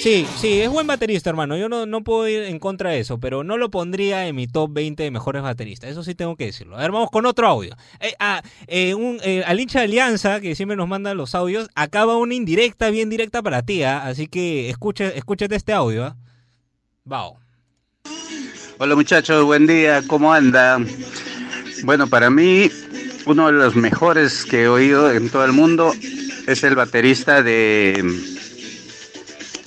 Sí, 0.00 0.26
sí, 0.38 0.60
es 0.60 0.70
buen 0.70 0.86
baterista, 0.86 1.28
hermano. 1.28 1.58
Yo 1.58 1.68
no, 1.68 1.84
no 1.84 2.02
puedo 2.02 2.26
ir 2.26 2.44
en 2.44 2.58
contra 2.58 2.90
de 2.90 3.00
eso, 3.00 3.18
pero 3.18 3.44
no 3.44 3.58
lo 3.58 3.70
pondría 3.70 4.26
en 4.26 4.36
mi 4.36 4.46
top 4.46 4.72
20 4.72 5.02
de 5.02 5.10
mejores 5.10 5.42
bateristas. 5.42 5.90
Eso 5.90 6.04
sí 6.04 6.14
tengo 6.14 6.36
que 6.36 6.46
decirlo. 6.46 6.78
A 6.78 6.80
ver, 6.80 6.90
vamos 6.90 7.10
con 7.10 7.26
otro 7.26 7.48
audio. 7.48 7.76
Eh, 8.00 8.14
ah, 8.18 8.40
eh, 8.66 8.94
eh, 9.24 9.42
al 9.44 9.60
hincha 9.60 9.80
de 9.80 9.86
Alianza, 9.86 10.40
que 10.40 10.54
siempre 10.54 10.76
nos 10.76 10.88
manda 10.88 11.12
los 11.12 11.34
audios, 11.34 11.68
acaba 11.74 12.16
una 12.16 12.34
indirecta, 12.34 12.88
bien 12.88 13.10
directa 13.10 13.42
para 13.42 13.60
ti. 13.62 13.82
¿ah? 13.82 14.06
Así 14.06 14.26
que 14.26 14.70
escucha, 14.70 15.08
escúchate 15.08 15.54
este 15.54 15.74
audio. 15.74 16.16
Vao. 17.06 17.38
Hola 18.78 18.96
muchachos, 18.96 19.44
buen 19.44 19.68
día, 19.68 20.02
¿cómo 20.08 20.32
andan? 20.32 20.88
Bueno, 21.84 22.08
para 22.08 22.30
mí 22.30 22.68
uno 23.26 23.46
de 23.46 23.52
los 23.52 23.76
mejores 23.76 24.44
que 24.44 24.62
he 24.62 24.68
oído 24.68 25.12
en 25.12 25.30
todo 25.30 25.44
el 25.44 25.52
mundo 25.52 25.94
es 26.48 26.64
el 26.64 26.74
baterista 26.74 27.44
de 27.44 28.04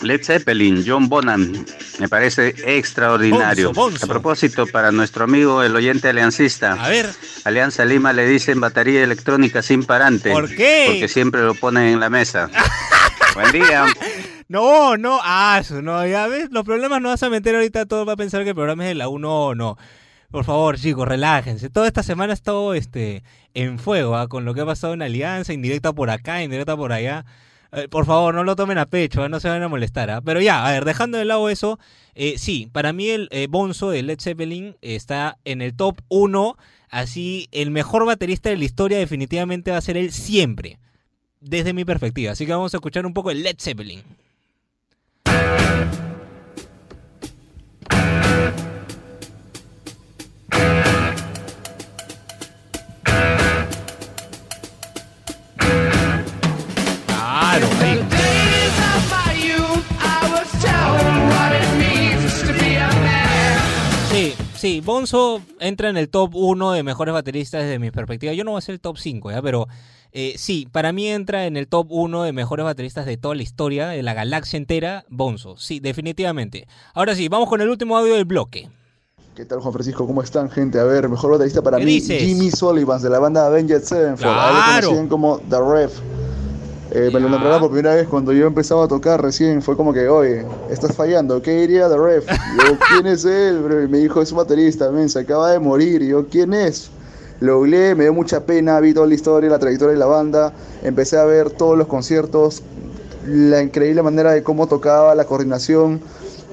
Led 0.01 0.21
Zeppelin, 0.21 0.83
John 0.85 1.07
Bonham. 1.07 1.65
Me 1.97 2.09
parece 2.09 2.53
extraordinario. 2.65 3.67
Bonzo, 3.67 3.81
Bonzo. 3.81 4.05
A 4.05 4.09
propósito, 4.09 4.67
para 4.67 4.91
nuestro 4.91 5.23
amigo 5.23 5.63
el 5.63 5.73
oyente 5.73 6.09
aliancista. 6.09 6.73
A 6.73 6.89
ver. 6.89 7.09
Alianza 7.45 7.85
Lima 7.85 8.11
le 8.11 8.27
dicen 8.27 8.59
batería 8.59 9.01
electrónica 9.01 9.61
sin 9.61 9.85
parante. 9.85 10.29
¿Por 10.29 10.53
qué? 10.53 10.87
Porque 10.87 11.07
siempre 11.07 11.41
lo 11.41 11.55
ponen 11.55 11.85
en 11.85 12.01
la 12.01 12.09
mesa. 12.09 12.49
buen 13.33 13.51
día. 13.53 13.85
No, 14.49 14.97
no, 14.97 15.19
ah, 15.21 15.61
no, 15.83 16.07
ya 16.07 16.25
ves, 16.25 16.49
los 16.49 16.63
problemas 16.63 16.99
no 17.03 17.09
vas 17.09 17.21
a 17.21 17.29
meter 17.29 17.53
ahorita, 17.53 17.85
todo 17.85 18.03
va 18.03 18.13
a 18.13 18.17
pensar 18.17 18.41
que 18.41 18.49
el 18.49 18.55
programa 18.55 18.83
es 18.83 18.89
de 18.89 18.95
la 18.95 19.07
1 19.07 19.45
o 19.45 19.53
no. 19.53 19.77
Por 20.31 20.43
favor, 20.43 20.79
chicos, 20.79 21.07
relájense. 21.07 21.69
Toda 21.69 21.85
esta 21.85 22.01
semana 22.01 22.33
ha 22.33 22.35
estado 22.35 22.73
este, 22.73 23.23
en 23.53 23.77
fuego 23.77 24.15
¿ah? 24.15 24.27
con 24.27 24.45
lo 24.45 24.55
que 24.55 24.61
ha 24.61 24.65
pasado 24.65 24.95
en 24.95 25.03
Alianza, 25.03 25.53
indirecta 25.53 25.93
por 25.93 26.09
acá, 26.09 26.41
indirecta 26.41 26.75
por 26.75 26.91
allá. 26.93 27.25
Eh, 27.73 27.87
por 27.89 28.07
favor, 28.07 28.33
no 28.33 28.43
lo 28.43 28.55
tomen 28.55 28.79
a 28.79 28.87
pecho, 28.87 29.21
¿ah? 29.21 29.29
no 29.29 29.39
se 29.39 29.49
van 29.49 29.61
a 29.61 29.67
molestar. 29.67 30.09
¿ah? 30.09 30.21
Pero 30.21 30.41
ya, 30.41 30.65
a 30.65 30.71
ver, 30.71 30.83
dejando 30.83 31.19
de 31.19 31.25
lado 31.25 31.47
eso, 31.49 31.77
eh, 32.15 32.39
sí, 32.39 32.69
para 32.71 32.91
mí 32.91 33.07
el 33.09 33.27
eh, 33.29 33.45
Bonzo 33.47 33.91
de 33.91 34.01
Led 34.01 34.19
Zeppelin 34.19 34.77
está 34.81 35.37
en 35.45 35.61
el 35.61 35.75
top 35.75 36.01
1. 36.09 36.57
Así, 36.89 37.49
el 37.51 37.69
mejor 37.69 38.03
baterista 38.07 38.49
de 38.49 38.57
la 38.57 38.65
historia 38.65 38.97
definitivamente 38.97 39.69
va 39.69 39.77
a 39.77 39.81
ser 39.81 39.95
él 39.95 40.11
siempre, 40.11 40.79
desde 41.39 41.73
mi 41.73 41.85
perspectiva. 41.85 42.31
Así 42.31 42.47
que 42.47 42.51
vamos 42.51 42.73
a 42.73 42.77
escuchar 42.77 43.05
un 43.05 43.13
poco 43.13 43.29
de 43.29 43.35
Led 43.35 43.57
Zeppelin. 43.59 44.01
Thank 45.31 45.99
you. 45.99 46.08
Sí, 64.69 64.81
Bonzo 64.81 65.41
entra 65.59 65.89
en 65.89 65.97
el 65.97 66.09
top 66.09 66.35
1 66.35 66.73
de 66.73 66.83
mejores 66.83 67.11
bateristas 67.11 67.63
desde 67.63 67.79
mi 67.79 67.89
perspectiva. 67.89 68.33
Yo 68.33 68.43
no 68.43 68.51
voy 68.51 68.59
a 68.59 68.61
ser 68.61 68.73
el 68.73 68.79
top 68.79 68.99
5, 68.99 69.31
¿ya? 69.31 69.41
Pero 69.41 69.67
eh, 70.11 70.35
sí, 70.37 70.67
para 70.71 70.91
mí 70.91 71.07
entra 71.07 71.47
en 71.47 71.57
el 71.57 71.67
top 71.67 71.87
1 71.89 72.21
de 72.21 72.33
mejores 72.33 72.65
bateristas 72.65 73.07
de 73.07 73.17
toda 73.17 73.33
la 73.33 73.41
historia, 73.41 73.87
de 73.87 74.03
la 74.03 74.13
galaxia 74.13 74.57
entera, 74.57 75.05
Bonzo. 75.09 75.57
Sí, 75.57 75.79
definitivamente. 75.79 76.67
Ahora 76.93 77.15
sí, 77.15 77.29
vamos 77.29 77.49
con 77.49 77.61
el 77.61 77.69
último 77.69 77.97
audio 77.97 78.13
del 78.13 78.25
bloque. 78.25 78.69
¿Qué 79.35 79.43
tal, 79.43 79.59
Juan 79.59 79.73
Francisco? 79.73 80.05
¿Cómo 80.05 80.21
están, 80.21 80.51
gente? 80.51 80.79
A 80.79 80.83
ver, 80.83 81.09
mejor 81.09 81.31
baterista 81.31 81.63
para 81.63 81.79
¿Qué 81.79 81.85
mí, 81.85 81.93
dices? 81.93 82.21
Jimmy 82.21 82.51
Sullivan, 82.51 83.01
de 83.01 83.09
la 83.09 83.17
banda 83.17 83.47
Avenged 83.47 83.81
Sevenfold. 83.81 84.37
A 84.37 84.49
él 84.49 84.53
lo 84.55 84.61
¡Claro! 84.61 84.87
conocían 84.89 85.07
como 85.07 85.39
The 85.49 85.57
Ref. 85.67 85.99
Eh, 86.91 87.11
me 87.13 87.19
lo 87.19 87.29
nombraron 87.29 87.59
por 87.59 87.71
primera 87.71 87.93
vez 87.93 88.07
cuando 88.07 88.33
yo 88.33 88.47
empezaba 88.47 88.85
a 88.85 88.87
tocar 88.87 89.21
recién. 89.21 89.61
Fue 89.61 89.75
como 89.77 89.93
que, 89.93 90.07
oye, 90.07 90.45
estás 90.69 90.95
fallando. 90.95 91.41
¿Qué 91.41 91.51
diría 91.51 91.87
The 91.87 91.97
Ref? 91.97 92.25
Y 92.27 92.67
yo, 92.67 92.77
¿quién 92.89 93.05
es 93.05 93.25
él, 93.25 93.61
bro? 93.61 93.83
Y 93.83 93.87
me 93.87 93.99
dijo, 93.99 94.21
es 94.21 94.31
un 94.31 94.39
baterista, 94.39 94.89
men, 94.91 95.07
se 95.07 95.19
acaba 95.19 95.51
de 95.51 95.59
morir. 95.59 96.01
Y 96.01 96.07
yo, 96.07 96.27
¿quién 96.27 96.53
es? 96.53 96.89
Lo 97.41 97.57
googleé, 97.59 97.95
me 97.95 98.03
dio 98.05 98.13
mucha 98.13 98.43
pena, 98.45 98.79
vi 98.79 98.93
toda 98.93 99.07
la 99.07 99.13
historia, 99.13 99.49
la 99.49 99.59
trayectoria 99.59 99.93
de 99.93 99.99
la 99.99 100.07
banda. 100.07 100.51
Empecé 100.83 101.17
a 101.17 101.25
ver 101.25 101.51
todos 101.51 101.77
los 101.77 101.87
conciertos, 101.87 102.63
la 103.25 103.61
increíble 103.61 104.01
manera 104.01 104.31
de 104.31 104.43
cómo 104.43 104.67
tocaba, 104.67 105.13
la 105.15 105.25
coordinación, 105.25 106.01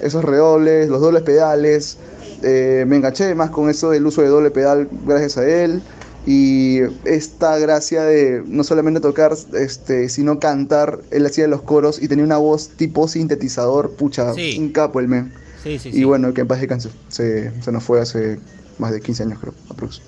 esos 0.03 0.23
redobles, 0.23 0.89
los 0.89 1.01
dobles 1.01 1.23
pedales. 1.23 1.97
Eh, 2.43 2.85
me 2.87 2.97
enganché 2.97 3.35
más 3.35 3.51
con 3.51 3.71
eso 3.71 3.91
del 3.91 4.07
uso 4.07 4.21
de 4.21 4.29
doble 4.29 4.51
pedal 4.51 4.89
gracias 5.07 5.39
a 5.39 5.49
él. 5.49 5.83
Y 6.27 6.81
esta 7.05 7.57
gracia 7.59 8.03
de 8.03 8.43
no 8.47 8.65
solamente 8.65 9.01
tocar, 9.01 9.33
este, 9.55 10.09
sino 10.09 10.41
cantar, 10.41 10.99
él 11.13 11.25
hacía 11.25 11.47
los 11.47 11.63
coros 11.63 12.03
y 12.03 12.09
tenía 12.09 12.25
una 12.25 12.39
voz 12.39 12.71
tipo 12.71 13.07
sintetizador, 13.07 13.93
pucha, 13.95 14.35
Sí. 14.35 14.57
un 14.59 14.71
capo 14.71 14.99
el 15.01 15.07
men. 15.09 15.33
Sí, 15.63 15.79
sí, 15.79 15.91
Y 15.93 16.05
bueno, 16.05 16.35
que 16.35 16.41
en 16.43 16.49
paz 16.49 16.61
descanse. 16.61 16.91
Se, 17.09 17.63
se 17.63 17.73
nos 17.73 17.85
fue 17.85 18.01
hace 18.01 18.39
más 18.79 18.93
de 18.93 19.01
15 19.01 19.23
años, 19.23 19.39
creo, 19.41 19.55
aprox. 19.71 20.03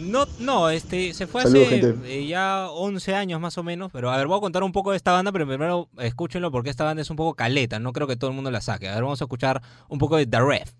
No, 0.00 0.26
no, 0.38 0.70
este, 0.70 1.12
se 1.14 1.26
fue 1.26 1.42
Saludos, 1.42 1.66
hace 1.66 1.94
eh, 2.06 2.26
ya 2.26 2.68
11 2.70 3.14
años 3.14 3.40
más 3.40 3.58
o 3.58 3.62
menos, 3.64 3.90
pero 3.92 4.10
a 4.10 4.16
ver, 4.16 4.26
voy 4.28 4.36
a 4.38 4.40
contar 4.40 4.62
un 4.62 4.70
poco 4.72 4.92
de 4.92 4.96
esta 4.96 5.10
banda, 5.12 5.32
pero 5.32 5.46
primero 5.46 5.88
escúchenlo 5.98 6.52
porque 6.52 6.70
esta 6.70 6.84
banda 6.84 7.02
es 7.02 7.10
un 7.10 7.16
poco 7.16 7.34
caleta, 7.34 7.80
no 7.80 7.92
creo 7.92 8.06
que 8.06 8.16
todo 8.16 8.30
el 8.30 8.36
mundo 8.36 8.50
la 8.50 8.60
saque. 8.60 8.88
A 8.88 8.94
ver, 8.94 9.02
vamos 9.02 9.20
a 9.20 9.24
escuchar 9.24 9.62
un 9.88 9.98
poco 9.98 10.16
de 10.16 10.26
The 10.26 10.40
Ref. 10.40 10.70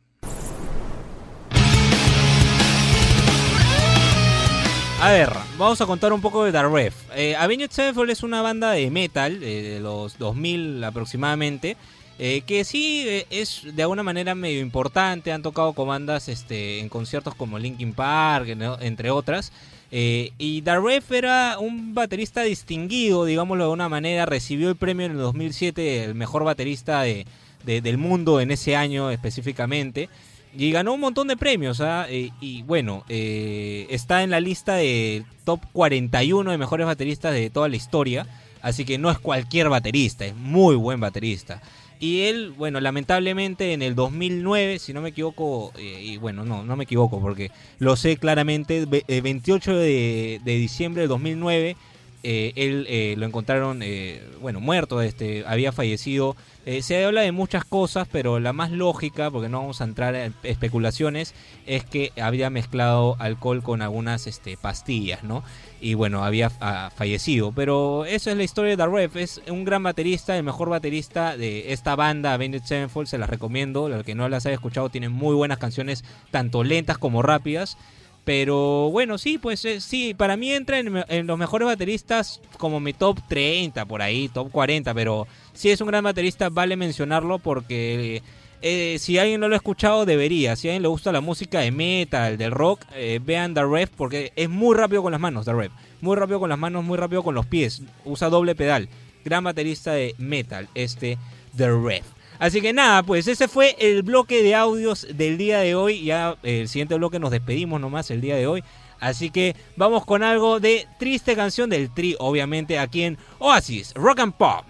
A 5.00 5.11
ver, 5.12 5.30
vamos 5.59 5.80
a 5.80 5.87
contar 5.87 6.12
un 6.12 6.20
poco 6.20 6.44
de 6.44 6.52
The 6.52 6.62
Ref. 6.68 6.94
Eh, 7.14 7.37
Avenged 7.37 7.70
Sevenfold 7.70 8.11
es 8.11 8.22
una 8.22 8.40
banda 8.42 8.70
de 8.72 8.90
metal 8.90 9.42
eh, 9.42 9.62
de 9.74 9.80
los 9.80 10.18
2000 10.18 10.82
aproximadamente, 10.82 11.76
eh, 12.18 12.40
que 12.46 12.64
sí 12.64 13.04
eh, 13.06 13.26
es 13.30 13.62
de 13.74 13.82
alguna 13.82 14.02
manera 14.02 14.35
medio 14.35 14.61
importante. 14.61 15.32
Han 15.32 15.42
tocado 15.42 15.74
con 15.74 15.88
bandas 15.88 16.28
este, 16.28 16.80
en 16.80 16.88
conciertos 16.88 17.35
como 17.35 17.59
Linkin 17.59 17.92
Park, 17.92 18.48
entre 18.80 19.11
otras. 19.11 19.52
Y 19.90 20.62
The 20.62 20.80
Ref 20.80 21.12
era 21.12 21.59
un 21.61 21.94
baterista 21.94 22.42
distinguido, 22.42 23.24
digámoslo 23.26 23.64
de 23.64 23.66
alguna 23.66 23.88
manera. 23.88 24.26
Recibió 24.26 24.70
el 24.70 24.76
premio 24.76 25.06
en 25.06 25.12
el 25.12 25.18
2007, 25.18 26.04
el 26.04 26.14
mejor 26.14 26.42
baterista 26.44 27.02
de- 27.02 27.26
del 27.64 27.98
mundo 27.98 28.40
en 28.40 28.50
ese 28.50 28.76
año 28.76 29.11
específicamente. 29.11 30.09
Y 30.56 30.70
ganó 30.70 30.94
un 30.94 31.00
montón 31.00 31.28
de 31.28 31.36
premios, 31.36 31.80
¿ah? 31.80 32.06
Eh, 32.08 32.30
y 32.40 32.62
bueno, 32.62 33.04
eh, 33.08 33.86
está 33.90 34.22
en 34.22 34.30
la 34.30 34.40
lista 34.40 34.76
de 34.76 35.24
top 35.44 35.60
41 35.72 36.50
de 36.50 36.58
mejores 36.58 36.86
bateristas 36.86 37.34
de 37.34 37.50
toda 37.50 37.68
la 37.68 37.76
historia. 37.76 38.26
Así 38.62 38.84
que 38.84 38.98
no 38.98 39.10
es 39.10 39.18
cualquier 39.18 39.68
baterista, 39.68 40.24
es 40.24 40.34
muy 40.34 40.74
buen 40.74 40.98
baterista. 40.98 41.62
Y 41.98 42.22
él, 42.22 42.52
bueno, 42.56 42.80
lamentablemente 42.80 43.72
en 43.72 43.82
el 43.82 43.94
2009, 43.94 44.78
si 44.78 44.92
no 44.92 45.00
me 45.00 45.10
equivoco, 45.10 45.72
eh, 45.78 46.00
y 46.02 46.16
bueno, 46.18 46.44
no, 46.44 46.64
no 46.64 46.76
me 46.76 46.84
equivoco 46.84 47.20
porque 47.20 47.50
lo 47.78 47.96
sé 47.96 48.16
claramente, 48.16 48.86
eh, 49.08 49.20
28 49.20 49.76
de, 49.76 50.40
de 50.44 50.56
diciembre 50.56 51.02
de 51.02 51.08
2009, 51.08 51.76
eh, 52.22 52.52
él 52.57 52.87
eh, 52.88 53.14
lo 53.16 53.26
encontraron, 53.26 53.81
eh, 53.83 54.22
bueno, 54.40 54.61
muerto, 54.61 55.00
este, 55.02 55.44
había 55.46 55.72
fallecido. 55.72 56.37
Se 56.81 57.05
habla 57.05 57.20
de 57.20 57.31
muchas 57.31 57.64
cosas, 57.64 58.09
pero 58.11 58.40
la 58.40 58.52
más 58.52 58.72
lógica, 58.72 59.31
porque 59.31 59.48
no 59.48 59.61
vamos 59.61 59.81
a 59.81 59.85
entrar 59.85 60.16
en 60.16 60.35
especulaciones, 60.42 61.33
es 61.64 61.85
que 61.85 62.11
había 62.20 62.50
mezclado 62.50 63.14
alcohol 63.20 63.62
con 63.62 63.83
algunas 63.83 64.26
este, 64.26 64.57
pastillas, 64.57 65.22
¿no? 65.22 65.44
Y 65.81 65.94
bueno, 65.94 66.24
había 66.24 66.50
ah, 66.61 66.90
fallecido. 66.96 67.52
Pero 67.52 68.05
eso 68.05 68.33
es 68.33 68.37
la 68.37 68.42
historia 68.42 68.72
de 68.72 68.76
The 68.79 68.87
Ref. 68.88 69.14
Es 69.14 69.40
un 69.48 69.64
gran 69.64 69.85
baterista, 69.85 70.37
el 70.37 70.42
mejor 70.42 70.68
baterista 70.68 71.37
de 71.37 71.72
esta 71.72 71.94
banda, 71.94 72.33
Avenged 72.33 72.64
Sevenfold. 72.64 73.07
Se 73.07 73.18
las 73.18 73.31
recomiendo. 73.31 73.88
Los 73.88 74.02
que 74.02 74.16
no 74.16 74.29
las 74.29 74.44
haya 74.46 74.55
escuchado, 74.55 74.88
tienen 74.88 75.12
muy 75.12 75.37
buenas 75.37 75.59
canciones, 75.59 76.02
tanto 76.33 76.64
lentas 76.64 76.98
como 76.98 77.22
rápidas. 77.22 77.79
Pero 78.26 78.90
bueno, 78.90 79.18
sí, 79.18 79.38
pues 79.38 79.64
eh, 79.64 79.80
sí, 79.80 80.12
para 80.12 80.36
mí 80.36 80.50
entra 80.50 80.80
en, 80.80 81.26
los 81.28 81.38
mejores 81.38 81.66
bateristas 81.66 82.40
como 82.58 82.80
mi 82.80 82.92
top 82.92 83.20
30 83.28 83.86
por 83.86 84.02
ahí, 84.02 84.26
top 84.26 84.50
40, 84.50 84.92
pero 84.94 85.28
sí 85.52 85.70
es 85.70 85.80
un 85.80 85.86
gran 85.86 86.02
baterista, 86.02 86.48
vale 86.48 86.74
mencionarlo 86.74 87.38
porque 87.38 88.24
eh, 88.62 88.96
si 88.98 89.16
alguien 89.20 89.38
no 89.38 89.46
lo 89.46 89.54
ha 89.54 89.58
escuchado 89.58 90.04
debería, 90.06 90.56
si 90.56 90.66
a 90.66 90.72
alguien 90.72 90.82
le 90.82 90.88
gusta 90.88 91.12
la 91.12 91.20
música 91.20 91.60
de 91.60 91.70
metal, 91.70 92.36
del 92.36 92.50
rock, 92.50 92.80
eh, 92.96 93.20
vean 93.24 93.54
The 93.54 93.64
Ref 93.64 93.90
porque 93.96 94.32
es 94.34 94.50
muy 94.50 94.74
rápido 94.74 95.04
con 95.04 95.12
las 95.12 95.20
manos, 95.20 95.44
The 95.44 95.52
Ref, 95.52 95.70
muy 96.00 96.16
rápido 96.16 96.40
con 96.40 96.48
las 96.48 96.58
manos, 96.58 96.82
muy 96.82 96.98
rápido 96.98 97.22
con 97.22 97.36
los 97.36 97.46
pies, 97.46 97.82
usa 98.04 98.28
doble 98.28 98.56
pedal, 98.56 98.88
gran 99.24 99.44
baterista 99.44 99.92
de 99.92 100.16
metal, 100.18 100.68
este 100.74 101.16
The 101.56 101.70
Ref. 101.70 102.15
Así 102.38 102.61
que 102.61 102.72
nada, 102.72 103.03
pues 103.03 103.27
ese 103.29 103.49
fue 103.49 103.77
el 103.79 104.03
bloque 104.03 104.42
de 104.42 104.55
audios 104.55 105.07
del 105.14 105.38
día 105.38 105.61
de 105.61 105.75
hoy. 105.75 106.05
Ya 106.05 106.37
eh, 106.42 106.61
el 106.62 106.68
siguiente 106.68 106.94
bloque 106.94 107.18
nos 107.18 107.31
despedimos 107.31 107.81
nomás 107.81 108.11
el 108.11 108.20
día 108.20 108.37
de 108.37 108.46
hoy. 108.46 108.62
Así 109.01 109.31
que 109.31 109.57
vamos 109.77 110.05
con 110.05 110.22
algo 110.22 110.61
de 110.61 110.87
triste 110.99 111.37
canción 111.37 111.68
del 111.70 111.92
Tri, 111.92 112.16
obviamente, 112.18 112.79
aquí 112.79 113.03
en 113.03 113.18
Oasis, 113.38 113.92
Rock 113.94 114.20
and 114.20 114.35
Pop. 114.35 114.64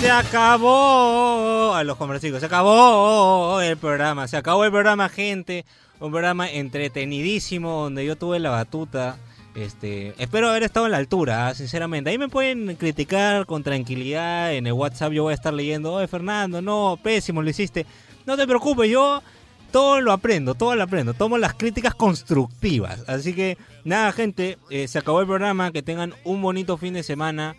Se 0.00 0.10
acabó 0.10 1.74
a 1.74 1.82
los 1.82 1.96
comercios, 1.96 2.38
se 2.38 2.46
acabó 2.46 3.60
el 3.60 3.76
programa, 3.76 4.28
se 4.28 4.36
acabó 4.36 4.64
el 4.64 4.70
programa, 4.70 5.08
gente. 5.08 5.64
Un 5.98 6.10
programa 6.10 6.50
entretenidísimo 6.50 7.84
donde 7.84 8.04
yo 8.04 8.16
tuve 8.16 8.38
la 8.38 8.50
batuta. 8.50 9.18
Este, 9.56 10.14
espero 10.18 10.50
haber 10.50 10.64
estado 10.64 10.84
en 10.84 10.92
la 10.92 10.98
altura, 10.98 11.48
¿ah? 11.48 11.54
sinceramente. 11.54 12.10
Ahí 12.10 12.18
me 12.18 12.28
pueden 12.28 12.76
criticar 12.76 13.46
con 13.46 13.62
tranquilidad 13.62 14.52
en 14.52 14.66
el 14.66 14.74
WhatsApp. 14.74 15.12
Yo 15.12 15.22
voy 15.22 15.30
a 15.30 15.34
estar 15.34 15.54
leyendo, 15.54 15.94
oye 15.94 16.06
Fernando, 16.06 16.60
no, 16.60 16.98
pésimo 17.02 17.40
lo 17.40 17.48
hiciste. 17.48 17.86
No 18.26 18.36
te 18.36 18.46
preocupes, 18.46 18.90
yo 18.90 19.22
todo 19.72 20.02
lo 20.02 20.12
aprendo, 20.12 20.54
todo 20.54 20.74
lo 20.74 20.82
aprendo. 20.82 21.14
Tomo 21.14 21.38
las 21.38 21.54
críticas 21.54 21.94
constructivas. 21.94 23.08
Así 23.08 23.32
que 23.32 23.56
nada, 23.82 24.12
gente, 24.12 24.58
eh, 24.68 24.88
se 24.88 24.98
acabó 24.98 25.22
el 25.22 25.26
programa. 25.26 25.72
Que 25.72 25.82
tengan 25.82 26.12
un 26.24 26.42
bonito 26.42 26.76
fin 26.76 26.92
de 26.92 27.02
semana. 27.02 27.56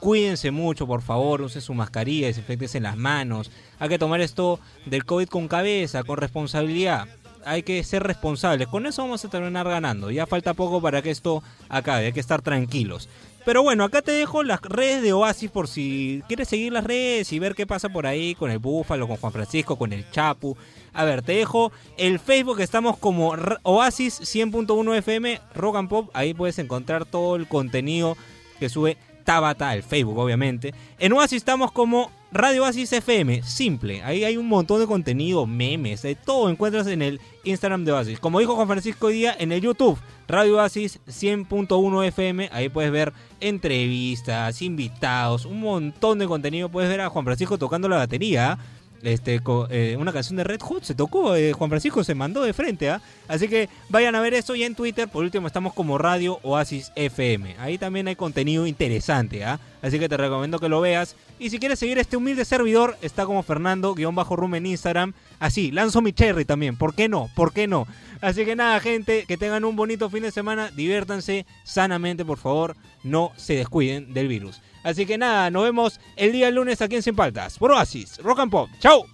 Cuídense 0.00 0.50
mucho, 0.50 0.86
por 0.86 1.02
favor, 1.02 1.42
usen 1.42 1.62
su 1.62 1.74
mascarilla, 1.74 2.28
desinfectense 2.28 2.78
las 2.78 2.96
manos. 2.96 3.50
Hay 3.78 3.88
que 3.88 3.98
tomar 3.98 4.20
esto 4.20 4.60
del 4.86 5.04
COVID 5.04 5.28
con 5.28 5.48
cabeza, 5.48 6.04
con 6.04 6.18
responsabilidad. 6.18 7.08
Hay 7.48 7.62
que 7.62 7.82
ser 7.82 8.02
responsables. 8.02 8.68
Con 8.68 8.86
eso 8.86 9.02
vamos 9.02 9.24
a 9.24 9.28
terminar 9.30 9.66
ganando. 9.66 10.10
Ya 10.10 10.26
falta 10.26 10.52
poco 10.54 10.82
para 10.82 11.00
que 11.00 11.10
esto 11.10 11.42
acabe. 11.68 12.06
Hay 12.06 12.12
que 12.12 12.20
estar 12.20 12.42
tranquilos. 12.42 13.08
Pero 13.44 13.62
bueno, 13.62 13.84
acá 13.84 14.02
te 14.02 14.12
dejo 14.12 14.42
las 14.42 14.60
redes 14.60 15.00
de 15.02 15.14
Oasis 15.14 15.50
por 15.50 15.68
si 15.68 16.22
quieres 16.28 16.48
seguir 16.48 16.70
las 16.70 16.84
redes 16.84 17.32
y 17.32 17.38
ver 17.38 17.54
qué 17.54 17.66
pasa 17.66 17.88
por 17.88 18.06
ahí 18.06 18.34
con 18.34 18.50
el 18.50 18.58
Búfalo, 18.58 19.08
con 19.08 19.16
Juan 19.16 19.32
Francisco, 19.32 19.76
con 19.76 19.94
el 19.94 20.10
Chapu. 20.10 20.54
A 20.92 21.04
ver, 21.04 21.22
te 21.22 21.32
dejo 21.32 21.72
el 21.96 22.18
Facebook, 22.18 22.60
estamos 22.60 22.98
como 22.98 23.34
Oasis 23.62 24.20
100.1 24.20 24.96
FM, 24.98 25.40
Rock 25.54 25.76
and 25.76 25.88
Pop. 25.88 26.10
Ahí 26.12 26.34
puedes 26.34 26.58
encontrar 26.58 27.06
todo 27.06 27.36
el 27.36 27.48
contenido 27.48 28.18
que 28.60 28.68
sube 28.68 28.98
Tabata, 29.24 29.74
el 29.74 29.82
Facebook 29.82 30.18
obviamente. 30.18 30.74
En 30.98 31.14
Oasis 31.14 31.38
estamos 31.38 31.72
como 31.72 32.10
Radio 32.30 32.62
Oasis 32.64 32.92
FM, 32.92 33.42
simple. 33.42 34.02
Ahí 34.02 34.22
hay 34.22 34.36
un 34.36 34.48
montón 34.48 34.80
de 34.80 34.86
contenido, 34.86 35.46
memes, 35.46 36.02
de 36.02 36.14
todo 36.14 36.50
encuentras 36.50 36.86
en 36.86 37.00
el 37.00 37.20
Instagram 37.44 37.86
de 37.86 37.92
Oasis. 37.92 38.20
Como 38.20 38.38
dijo 38.38 38.54
Juan 38.54 38.68
Francisco 38.68 39.06
hoy 39.06 39.14
día 39.14 39.34
en 39.38 39.50
el 39.50 39.62
YouTube, 39.62 39.98
Radio 40.26 40.56
Oasis 40.56 41.00
100.1 41.06 42.06
FM, 42.08 42.50
ahí 42.52 42.68
puedes 42.68 42.92
ver 42.92 43.14
entrevistas, 43.40 44.60
invitados, 44.60 45.46
un 45.46 45.60
montón 45.60 46.18
de 46.18 46.26
contenido. 46.26 46.68
Puedes 46.68 46.90
ver 46.90 47.00
a 47.00 47.08
Juan 47.08 47.24
Francisco 47.24 47.56
tocando 47.56 47.88
la 47.88 47.96
batería. 47.96 48.58
Este, 49.02 49.40
eh, 49.70 49.96
una 49.98 50.12
canción 50.12 50.36
de 50.36 50.44
Red 50.44 50.60
Hot 50.60 50.82
se 50.82 50.94
tocó, 50.94 51.36
eh, 51.36 51.52
Juan 51.52 51.70
Francisco 51.70 52.02
se 52.02 52.14
mandó 52.14 52.42
de 52.42 52.52
frente, 52.52 52.90
¿ah? 52.90 53.00
Así 53.28 53.46
que 53.46 53.68
vayan 53.88 54.14
a 54.16 54.20
ver 54.20 54.34
eso 54.34 54.56
y 54.56 54.64
en 54.64 54.74
Twitter, 54.74 55.08
por 55.08 55.22
último, 55.22 55.46
estamos 55.46 55.72
como 55.72 55.98
Radio 55.98 56.40
Oasis 56.42 56.90
FM. 56.96 57.56
Ahí 57.58 57.78
también 57.78 58.08
hay 58.08 58.16
contenido 58.16 58.66
interesante, 58.66 59.44
¿ah? 59.44 59.60
Así 59.82 59.98
que 59.98 60.08
te 60.08 60.16
recomiendo 60.16 60.58
que 60.58 60.68
lo 60.68 60.80
veas. 60.80 61.14
Y 61.38 61.50
si 61.50 61.60
quieres 61.60 61.78
seguir 61.78 61.98
este 61.98 62.16
humilde 62.16 62.44
servidor, 62.44 62.96
está 63.00 63.24
como 63.24 63.44
Fernando-Rum 63.44 64.54
en 64.56 64.66
Instagram. 64.66 65.12
Así, 65.38 65.70
lanzo 65.70 66.00
mi 66.00 66.12
cherry 66.12 66.44
también. 66.44 66.76
¿Por 66.76 66.94
qué 66.94 67.08
no? 67.08 67.30
¿Por 67.36 67.52
qué 67.52 67.68
no? 67.68 67.86
Así 68.20 68.44
que 68.44 68.56
nada, 68.56 68.80
gente, 68.80 69.24
que 69.28 69.36
tengan 69.36 69.64
un 69.64 69.76
bonito 69.76 70.10
fin 70.10 70.24
de 70.24 70.32
semana. 70.32 70.72
Diviértanse 70.74 71.46
sanamente, 71.62 72.24
por 72.24 72.38
favor. 72.38 72.76
No 73.04 73.32
se 73.36 73.54
descuiden 73.54 74.12
del 74.12 74.26
virus. 74.26 74.60
Así 74.88 75.04
que 75.04 75.18
nada, 75.18 75.50
nos 75.50 75.64
vemos 75.64 76.00
el 76.16 76.32
día 76.32 76.50
lunes 76.50 76.80
aquí 76.80 76.96
en 76.96 77.02
Sin 77.02 77.14
Paltas. 77.14 77.58
Por 77.58 77.72
Oasis, 77.72 78.16
Rock 78.22 78.38
and 78.40 78.50
Pop. 78.50 78.70
¡Chao! 78.80 79.04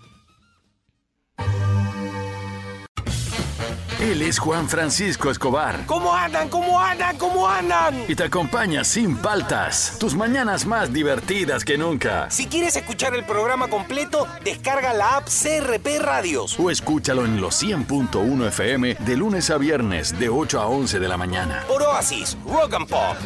Él 3.98 4.22
es 4.22 4.38
Juan 4.38 4.68
Francisco 4.68 5.30
Escobar 5.30 5.86
¿Cómo 5.86 6.14
andan? 6.14 6.48
¿Cómo 6.48 6.78
andan? 6.78 7.16
¿Cómo 7.16 7.48
andan? 7.48 8.04
y 8.06 8.14
te 8.14 8.22
acompaña 8.22 8.84
sin 8.84 9.16
paltas. 9.16 9.96
Tus 9.98 10.14
mañanas 10.14 10.64
más 10.64 10.92
divertidas 10.92 11.64
que 11.64 11.76
nunca. 11.76 12.30
Si 12.30 12.46
quieres 12.46 12.76
escuchar 12.76 13.16
el 13.16 13.24
programa 13.24 13.66
completo, 13.66 14.28
descarga 14.44 14.92
la 14.92 15.16
app 15.16 15.26
CRP 15.26 15.98
Radios. 15.98 16.56
O 16.60 16.70
escúchalo 16.70 17.24
en 17.24 17.40
los 17.40 17.60
100.1 17.60 18.46
FM 18.46 18.94
de 18.94 19.16
lunes 19.16 19.50
a 19.50 19.58
viernes 19.58 20.16
de 20.20 20.28
8 20.28 20.60
a 20.60 20.66
11 20.68 21.00
de 21.00 21.08
la 21.08 21.16
mañana. 21.16 21.64
Por 21.66 21.82
Oasis, 21.82 22.36
Rock 22.46 22.74
and 22.74 22.88
Pop. 22.88 23.16